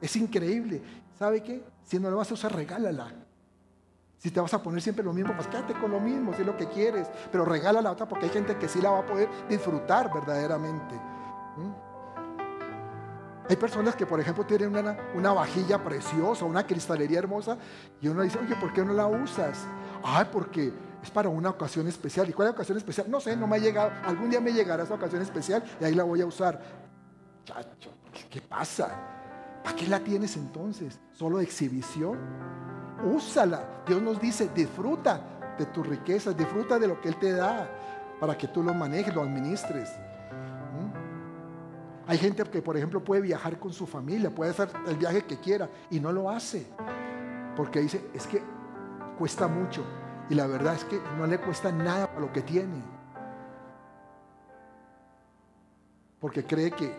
[0.00, 0.82] Es increíble.
[1.18, 1.62] ¿Sabe qué?
[1.84, 3.12] Si no lo vas a usar, regálala.
[4.18, 6.46] Si te vas a poner siempre lo mismo, pues quédate con lo mismo, si es
[6.46, 7.08] lo que quieres.
[7.30, 10.94] Pero regala la otra porque hay gente que sí la va a poder disfrutar verdaderamente.
[13.48, 17.58] Hay personas que, por ejemplo, tienen una, una, vajilla preciosa, una cristalería hermosa,
[18.00, 19.66] y uno dice, oye, ¿por qué no la usas?
[20.02, 20.72] Ay, porque
[21.02, 22.26] es para una ocasión especial.
[22.28, 23.10] ¿Y cuál es la ocasión especial?
[23.10, 23.92] No sé, no me ha llegado.
[24.04, 26.58] Algún día me llegará esa ocasión especial y ahí la voy a usar.
[27.44, 27.90] Chacho,
[28.30, 29.23] ¿qué pasa?
[29.64, 31.00] ¿Para qué la tienes entonces?
[31.12, 32.18] ¿Solo exhibición?
[33.02, 33.82] Úsala.
[33.86, 37.66] Dios nos dice, disfruta de tus riquezas, disfruta de lo que Él te da
[38.20, 39.88] para que tú lo manejes, lo administres.
[39.88, 42.10] ¿Mm?
[42.10, 45.38] Hay gente que, por ejemplo, puede viajar con su familia, puede hacer el viaje que
[45.38, 46.66] quiera y no lo hace.
[47.56, 48.42] Porque dice, es que
[49.18, 49.82] cuesta mucho.
[50.28, 52.82] Y la verdad es que no le cuesta nada para lo que tiene.
[56.20, 56.94] Porque cree que,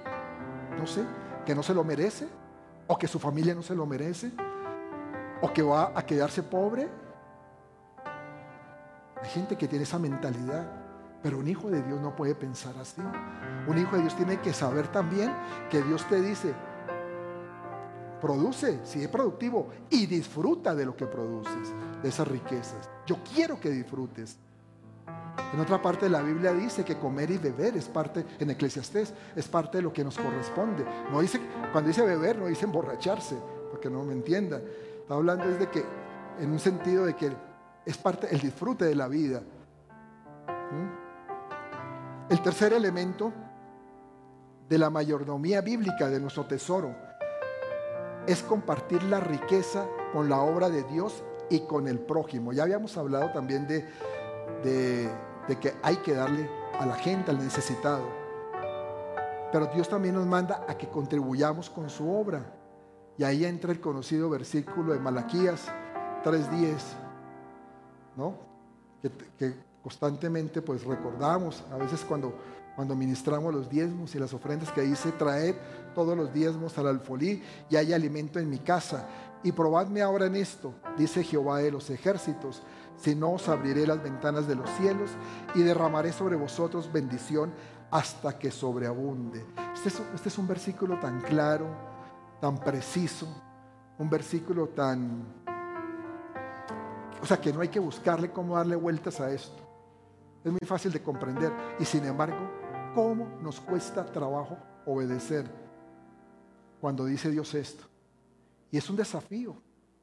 [0.80, 1.04] no sé,
[1.46, 2.28] que no se lo merece,
[2.88, 4.32] o que su familia no se lo merece,
[5.42, 6.88] o que va a quedarse pobre.
[9.22, 10.70] Hay gente que tiene esa mentalidad,
[11.24, 13.02] pero un hijo de Dios no puede pensar así.
[13.68, 15.34] Un hijo de Dios tiene que saber también
[15.70, 16.54] que Dios te dice,
[18.22, 22.90] produce, si es productivo, y disfruta de lo que produces, de esas riquezas.
[23.06, 24.38] Yo quiero que disfrutes.
[25.54, 29.14] En otra parte de la Biblia dice que comer y beber es parte, en Eclesiastés,
[29.36, 30.86] es parte de lo que nos corresponde.
[31.12, 31.40] No dice,
[31.72, 33.36] cuando dice beber, no dice emborracharse,
[33.72, 34.62] porque no me entiendan.
[35.02, 35.86] Está hablando es de que,
[36.40, 37.32] en un sentido de que
[37.86, 39.42] es parte, el disfrute de la vida.
[40.48, 42.32] ¿Mm?
[42.32, 43.32] El tercer elemento
[44.68, 46.96] de la mayordomía bíblica de nuestro tesoro
[48.26, 52.52] es compartir la riqueza con la obra de Dios y con el prójimo.
[52.52, 53.88] Ya habíamos hablado también de,
[54.66, 56.50] de, que hay que darle
[56.80, 58.04] a la gente, al necesitado.
[59.52, 62.46] Pero Dios también nos manda a que contribuyamos con su obra.
[63.18, 65.68] Y ahí entra el conocido versículo de Malaquías
[66.24, 66.76] 3.10,
[68.18, 68.36] ¿no?
[69.38, 72.34] Que, constantemente pues recordamos, a veces cuando,
[72.76, 75.56] cuando ministramos los diezmos y las ofrendas que dice, traed
[75.94, 79.08] todos los diezmos al alfolí y hay alimento en mi casa
[79.44, 82.64] y probadme ahora en esto, dice Jehová de los ejércitos,
[82.98, 85.12] si no os abriré las ventanas de los cielos
[85.54, 87.54] y derramaré sobre vosotros bendición
[87.92, 89.46] hasta que sobreabunde.
[89.74, 91.68] Este es, este es un versículo tan claro,
[92.42, 93.28] tan preciso,
[93.98, 95.24] un versículo tan...
[97.22, 99.64] O sea, que no hay que buscarle cómo darle vueltas a esto.
[100.44, 101.52] Es muy fácil de comprender.
[101.80, 102.38] Y sin embargo,
[102.94, 105.50] ¿cómo nos cuesta trabajo obedecer
[106.80, 107.84] cuando dice Dios esto.
[108.72, 109.56] Y es un desafío,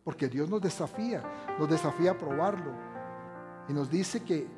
[0.05, 1.23] porque Dios nos desafía,
[1.59, 2.73] nos desafía a probarlo.
[3.69, 4.49] Y nos dice que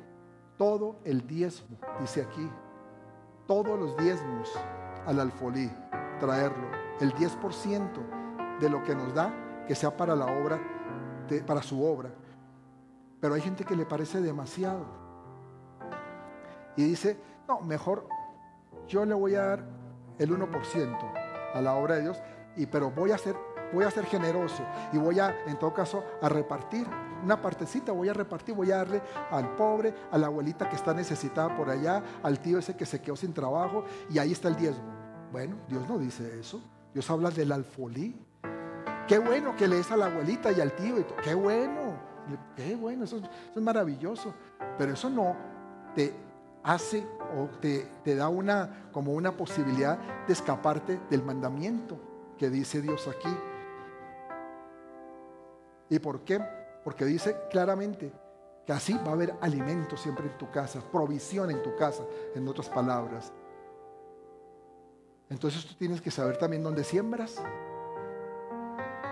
[0.57, 2.49] todo el diezmo, dice aquí,
[3.45, 4.51] todos los diezmos
[5.05, 5.71] al alfolí,
[6.19, 6.67] traerlo,
[6.99, 10.59] el 10% de lo que nos da, que sea para la obra,
[11.45, 12.09] para su obra.
[13.19, 14.85] Pero hay gente que le parece demasiado.
[16.75, 18.07] Y dice, no, mejor
[18.87, 19.63] yo le voy a dar
[20.19, 21.13] el 1%
[21.53, 22.21] a la obra de Dios,
[22.55, 23.35] y, pero voy a ser,
[23.73, 24.63] voy a ser generoso
[24.93, 26.87] y voy a, en todo caso, a repartir
[27.23, 29.01] una partecita, voy a repartir, voy a darle
[29.31, 33.01] al pobre, a la abuelita que está necesitada por allá, al tío ese que se
[33.01, 34.93] quedó sin trabajo, y ahí está el diezmo.
[35.31, 36.61] Bueno, Dios no dice eso.
[36.93, 38.15] Dios habla del alfolí.
[39.07, 40.95] Qué bueno que lees a la abuelita y al tío.
[41.23, 41.99] Qué bueno,
[42.55, 43.19] qué bueno, eso,
[43.53, 44.33] es maravilloso.
[44.77, 45.35] Pero eso no
[45.93, 46.13] te
[46.63, 47.05] hace
[47.37, 51.99] o te, te, da una como una posibilidad de escaparte del mandamiento
[52.37, 53.29] que dice Dios aquí.
[55.89, 56.41] ¿Y por qué?
[56.83, 58.11] Porque dice claramente
[58.65, 62.47] que así va a haber alimento siempre en tu casa, provisión en tu casa, en
[62.47, 63.31] otras palabras.
[65.29, 67.35] Entonces tú tienes que saber también dónde siembras,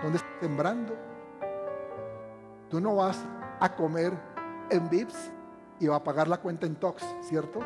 [0.02, 0.94] dónde estás sembrando.
[2.68, 3.24] Tú no vas
[3.60, 4.12] a comer
[4.70, 5.30] en VIPS
[5.80, 7.60] y va a pagar la cuenta en TOX, ¿cierto?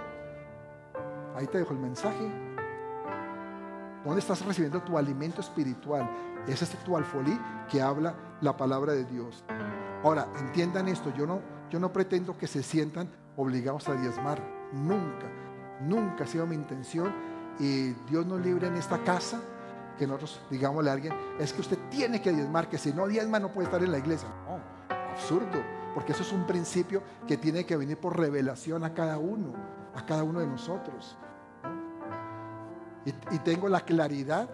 [1.34, 2.30] Ahí te dejo el mensaje.
[4.04, 6.08] ¿Dónde estás recibiendo tu alimento espiritual?
[6.46, 7.38] Ese es tu alfolí
[7.70, 9.44] que habla la palabra de Dios.
[10.02, 14.42] Ahora, entiendan esto, yo no, yo no pretendo que se sientan obligados a diezmar.
[14.72, 15.26] Nunca,
[15.80, 17.12] nunca ha sido mi intención
[17.58, 19.40] y Dios nos libre en esta casa
[19.98, 23.40] que nosotros digámosle a alguien, es que usted tiene que diezmar, que si no diezma
[23.40, 24.28] no puede estar en la iglesia.
[24.46, 24.60] No,
[25.10, 25.60] absurdo,
[25.92, 29.52] porque eso es un principio que tiene que venir por revelación a cada uno,
[29.94, 31.18] a cada uno de nosotros.
[33.04, 34.48] Y, y tengo la claridad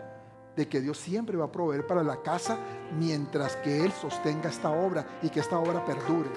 [0.56, 2.58] de que Dios siempre va a proveer para la casa
[2.98, 6.30] mientras que Él sostenga esta obra y que esta obra perdure.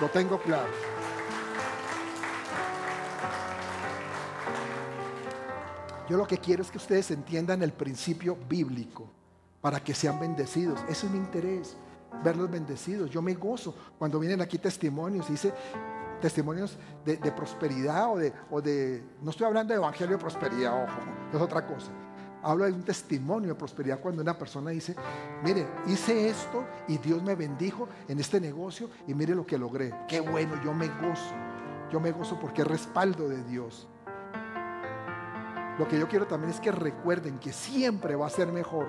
[0.00, 0.70] Lo tengo claro.
[6.08, 9.08] Yo lo que quiero es que ustedes entiendan el principio bíblico
[9.60, 10.80] para que sean bendecidos.
[10.88, 11.76] Ese es mi interés,
[12.24, 13.10] verlos bendecidos.
[13.10, 15.52] Yo me gozo cuando vienen aquí testimonios dice
[16.20, 21.00] testimonios de, prosperidad o de, o de, no estoy hablando de evangelio de prosperidad, ojo,
[21.32, 21.90] es otra cosa.
[22.42, 24.96] Hablo de un testimonio de prosperidad cuando una persona dice,
[25.44, 29.92] mire, hice esto y Dios me bendijo en este negocio y mire lo que logré.
[30.08, 31.34] Qué bueno, yo me gozo.
[31.90, 33.88] Yo me gozo porque es respaldo de Dios.
[35.78, 38.86] Lo que yo quiero también es que recuerden que siempre va a ser mejor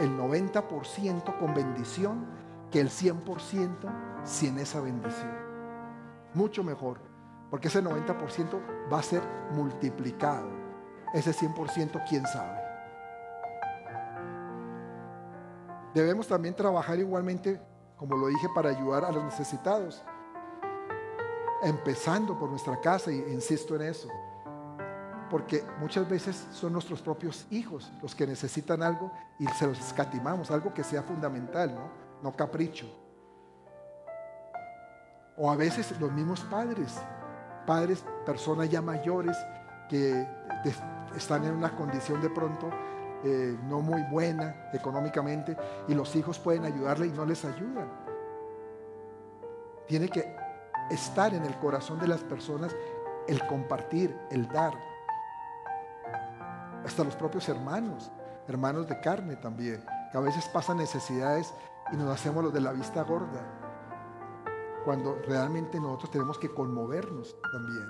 [0.00, 2.26] el 90% con bendición
[2.70, 5.30] que el 100% sin esa bendición.
[6.34, 7.00] Mucho mejor,
[7.50, 9.22] porque ese 90% va a ser
[9.52, 10.48] multiplicado.
[11.12, 12.61] Ese 100%, quién sabe.
[15.94, 17.60] Debemos también trabajar igualmente,
[17.96, 20.02] como lo dije, para ayudar a los necesitados.
[21.62, 24.08] Empezando por nuestra casa, y insisto en eso
[25.32, 30.50] porque muchas veces son nuestros propios hijos los que necesitan algo y se los escatimamos,
[30.50, 31.90] algo que sea fundamental, ¿no?
[32.22, 32.86] No capricho.
[35.38, 37.00] O a veces los mismos padres,
[37.66, 39.34] padres, personas ya mayores
[39.88, 40.28] que
[41.16, 42.68] están en una condición de pronto
[43.24, 45.56] eh, no muy buena económicamente
[45.88, 47.88] y los hijos pueden ayudarle y no les ayudan.
[49.86, 50.34] Tiene que
[50.90, 52.74] estar en el corazón de las personas
[53.28, 54.74] el compartir, el dar
[56.84, 58.10] hasta los propios hermanos,
[58.48, 61.54] hermanos de carne también, que a veces pasan necesidades
[61.92, 63.40] y nos hacemos los de la vista gorda,
[64.84, 67.86] cuando realmente nosotros tenemos que conmovernos también.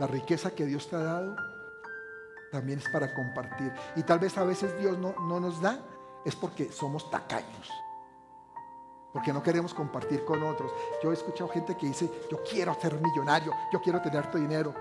[0.00, 1.36] La riqueza que Dios te ha dado
[2.50, 3.72] también es para compartir.
[3.96, 5.78] Y tal vez a veces Dios no, no nos da,
[6.24, 7.70] es porque somos tacaños.
[9.12, 10.72] Porque no queremos compartir con otros.
[11.02, 14.74] Yo he escuchado gente que dice, yo quiero ser millonario, yo quiero tener tu dinero.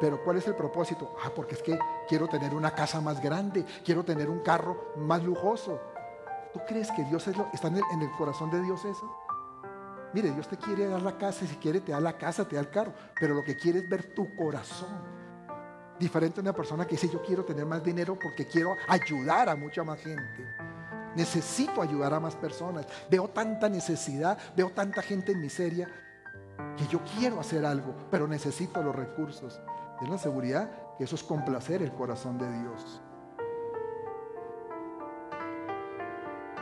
[0.00, 1.16] Pero ¿cuál es el propósito?
[1.24, 5.24] Ah, porque es que quiero tener una casa más grande, quiero tener un carro más
[5.24, 5.80] lujoso.
[6.52, 9.10] ¿Tú crees que Dios es lo, está en el, en el corazón de Dios eso?
[10.12, 12.56] Mire, Dios te quiere dar la casa, y si quiere te da la casa, te
[12.56, 15.15] da el carro, pero lo que quiere es ver tu corazón.
[15.98, 19.56] Diferente a una persona que dice, yo quiero tener más dinero porque quiero ayudar a
[19.56, 20.46] mucha más gente.
[21.14, 22.86] Necesito ayudar a más personas.
[23.10, 25.88] Veo tanta necesidad, veo tanta gente en miseria,
[26.76, 29.60] que yo quiero hacer algo, pero necesito los recursos.
[30.02, 33.00] Es la seguridad que eso es complacer el corazón de Dios.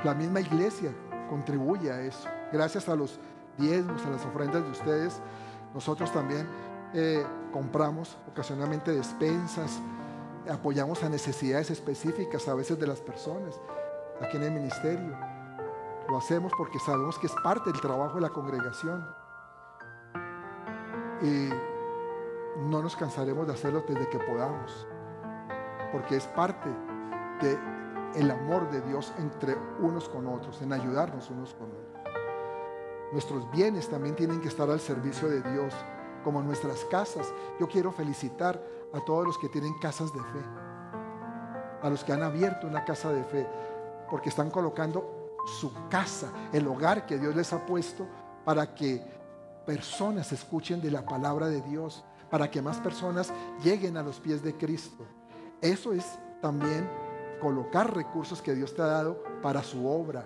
[0.04, 0.92] La misma iglesia
[1.28, 2.28] contribuye a eso.
[2.52, 3.18] Gracias a los
[3.58, 5.20] diezmos, a las ofrendas de ustedes,
[5.72, 6.46] nosotros también
[6.94, 9.80] eh, compramos ocasionalmente despensas
[10.48, 13.60] apoyamos a necesidades específicas a veces de las personas
[14.20, 15.16] aquí en el ministerio.
[16.08, 19.06] Lo hacemos porque sabemos que es parte del trabajo de la congregación.
[21.22, 21.48] Y
[22.68, 24.86] no nos cansaremos de hacerlo desde que podamos,
[25.92, 26.68] porque es parte
[27.40, 27.58] de
[28.14, 31.84] el amor de Dios entre unos con otros, en ayudarnos unos con otros.
[33.12, 35.74] Nuestros bienes también tienen que estar al servicio de Dios,
[36.24, 37.32] como nuestras casas.
[37.60, 38.60] Yo quiero felicitar
[38.92, 40.44] a todos los que tienen casas de fe,
[41.82, 43.46] a los que han abierto una casa de fe,
[44.10, 48.06] porque están colocando su casa, el hogar que Dios les ha puesto
[48.44, 49.02] para que
[49.66, 54.42] personas escuchen de la palabra de Dios, para que más personas lleguen a los pies
[54.42, 55.04] de Cristo.
[55.60, 56.88] Eso es también
[57.40, 60.24] colocar recursos que Dios te ha dado para su obra.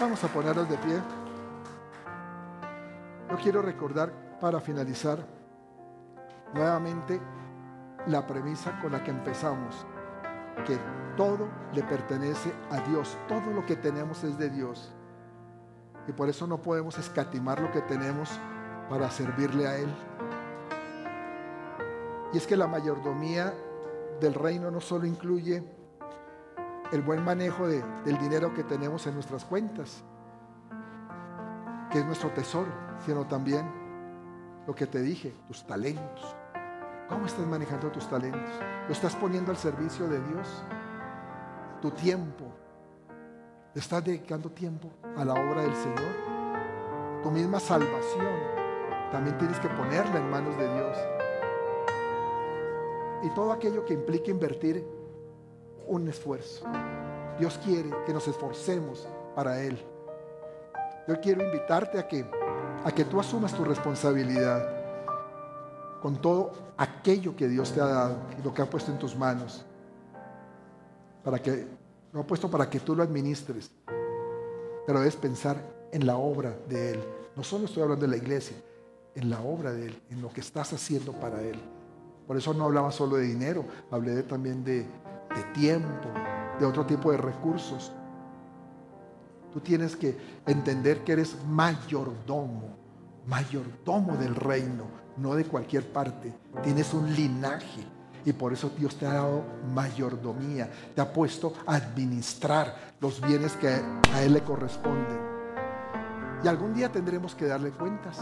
[0.00, 1.02] Vamos a ponernos de pie.
[3.28, 5.26] Yo quiero recordar para finalizar
[6.54, 7.20] nuevamente
[8.06, 9.74] la premisa con la que empezamos,
[10.64, 10.78] que
[11.16, 14.94] todo le pertenece a Dios, todo lo que tenemos es de Dios.
[16.06, 18.30] Y por eso no podemos escatimar lo que tenemos
[18.88, 19.92] para servirle a Él.
[22.32, 23.52] Y es que la mayordomía
[24.20, 25.64] del reino no solo incluye
[26.92, 30.02] el buen manejo del dinero que tenemos en nuestras cuentas,
[31.90, 32.70] que es nuestro tesoro,
[33.04, 33.68] sino también
[34.66, 36.36] lo que te dije, tus talentos.
[37.08, 38.50] ¿Cómo estás manejando tus talentos?
[38.86, 40.62] ¿Lo estás poniendo al servicio de Dios?
[41.80, 42.44] Tu tiempo.
[43.74, 47.22] ¿Le estás dedicando tiempo a la obra del Señor?
[47.22, 48.58] Tu misma salvación
[49.10, 50.96] también tienes que ponerla en manos de Dios
[53.22, 54.86] y todo aquello que implique invertir
[55.88, 56.64] un esfuerzo.
[57.38, 59.78] Dios quiere que nos esforcemos para Él.
[61.06, 62.24] Yo quiero invitarte a que,
[62.84, 64.78] a que tú asumas tu responsabilidad
[66.02, 69.16] con todo aquello que Dios te ha dado y lo que ha puesto en tus
[69.16, 69.64] manos.
[71.24, 71.66] Para que,
[72.12, 73.70] lo ha puesto para que tú lo administres.
[74.86, 75.56] Pero debes pensar
[75.92, 77.00] en la obra de Él.
[77.36, 78.56] No solo estoy hablando de la iglesia,
[79.14, 81.58] en la obra de Él, en lo que estás haciendo para Él.
[82.26, 84.86] Por eso no hablaba solo de dinero, hablé también de,
[85.34, 86.08] de tiempo,
[86.58, 87.92] de otro tipo de recursos.
[89.52, 90.16] Tú tienes que
[90.46, 92.76] entender que eres mayordomo,
[93.26, 94.84] mayordomo del reino,
[95.16, 96.34] no de cualquier parte.
[96.62, 97.84] Tienes un linaje
[98.24, 103.54] y por eso Dios te ha dado mayordomía, te ha puesto a administrar los bienes
[103.54, 103.68] que
[104.12, 105.18] a Él le corresponden.
[106.44, 108.20] Y algún día tendremos que darle cuentas.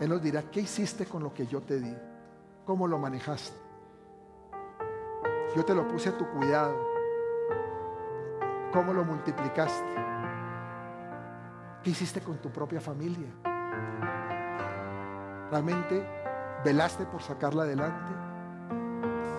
[0.00, 1.94] Él nos dirá, ¿qué hiciste con lo que yo te di?
[2.66, 3.65] ¿Cómo lo manejaste?
[5.56, 6.76] Yo te lo puse a tu cuidado.
[8.74, 9.94] ¿Cómo lo multiplicaste?
[11.82, 13.28] ¿Qué hiciste con tu propia familia?
[15.50, 16.06] ¿Realmente
[16.62, 18.12] velaste por sacarla adelante?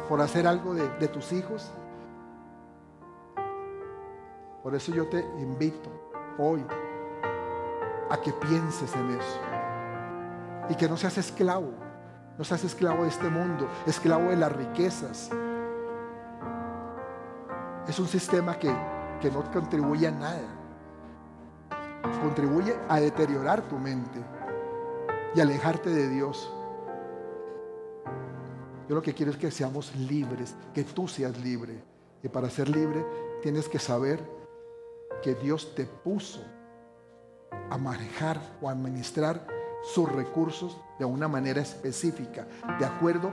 [0.10, 1.72] ¿Por hacer algo de, de tus hijos?
[4.64, 5.92] Por eso yo te invito
[6.40, 6.66] hoy
[8.10, 9.40] a que pienses en eso
[10.70, 11.88] y que no seas esclavo
[12.38, 15.32] no seas esclavo de este mundo, esclavo de las riquezas.
[17.88, 18.74] Es un sistema que,
[19.22, 20.42] que no contribuye a nada.
[22.22, 24.20] Contribuye a deteriorar tu mente
[25.34, 26.52] y alejarte de Dios.
[28.90, 31.82] Yo lo que quiero es que seamos libres, que tú seas libre.
[32.24, 33.06] Y para ser libre
[33.42, 34.20] tienes que saber
[35.22, 36.44] que Dios te puso
[37.70, 39.46] a manejar o administrar
[39.94, 42.46] sus recursos de una manera específica,
[42.78, 43.32] de acuerdo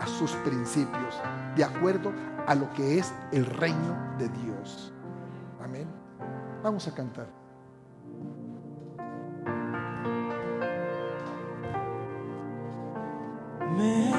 [0.00, 1.20] a sus principios,
[1.56, 2.12] de acuerdo
[2.46, 4.92] a lo que es el reino de Dios.
[5.62, 5.88] Amén.
[6.62, 7.26] Vamos a cantar.
[13.76, 14.15] Me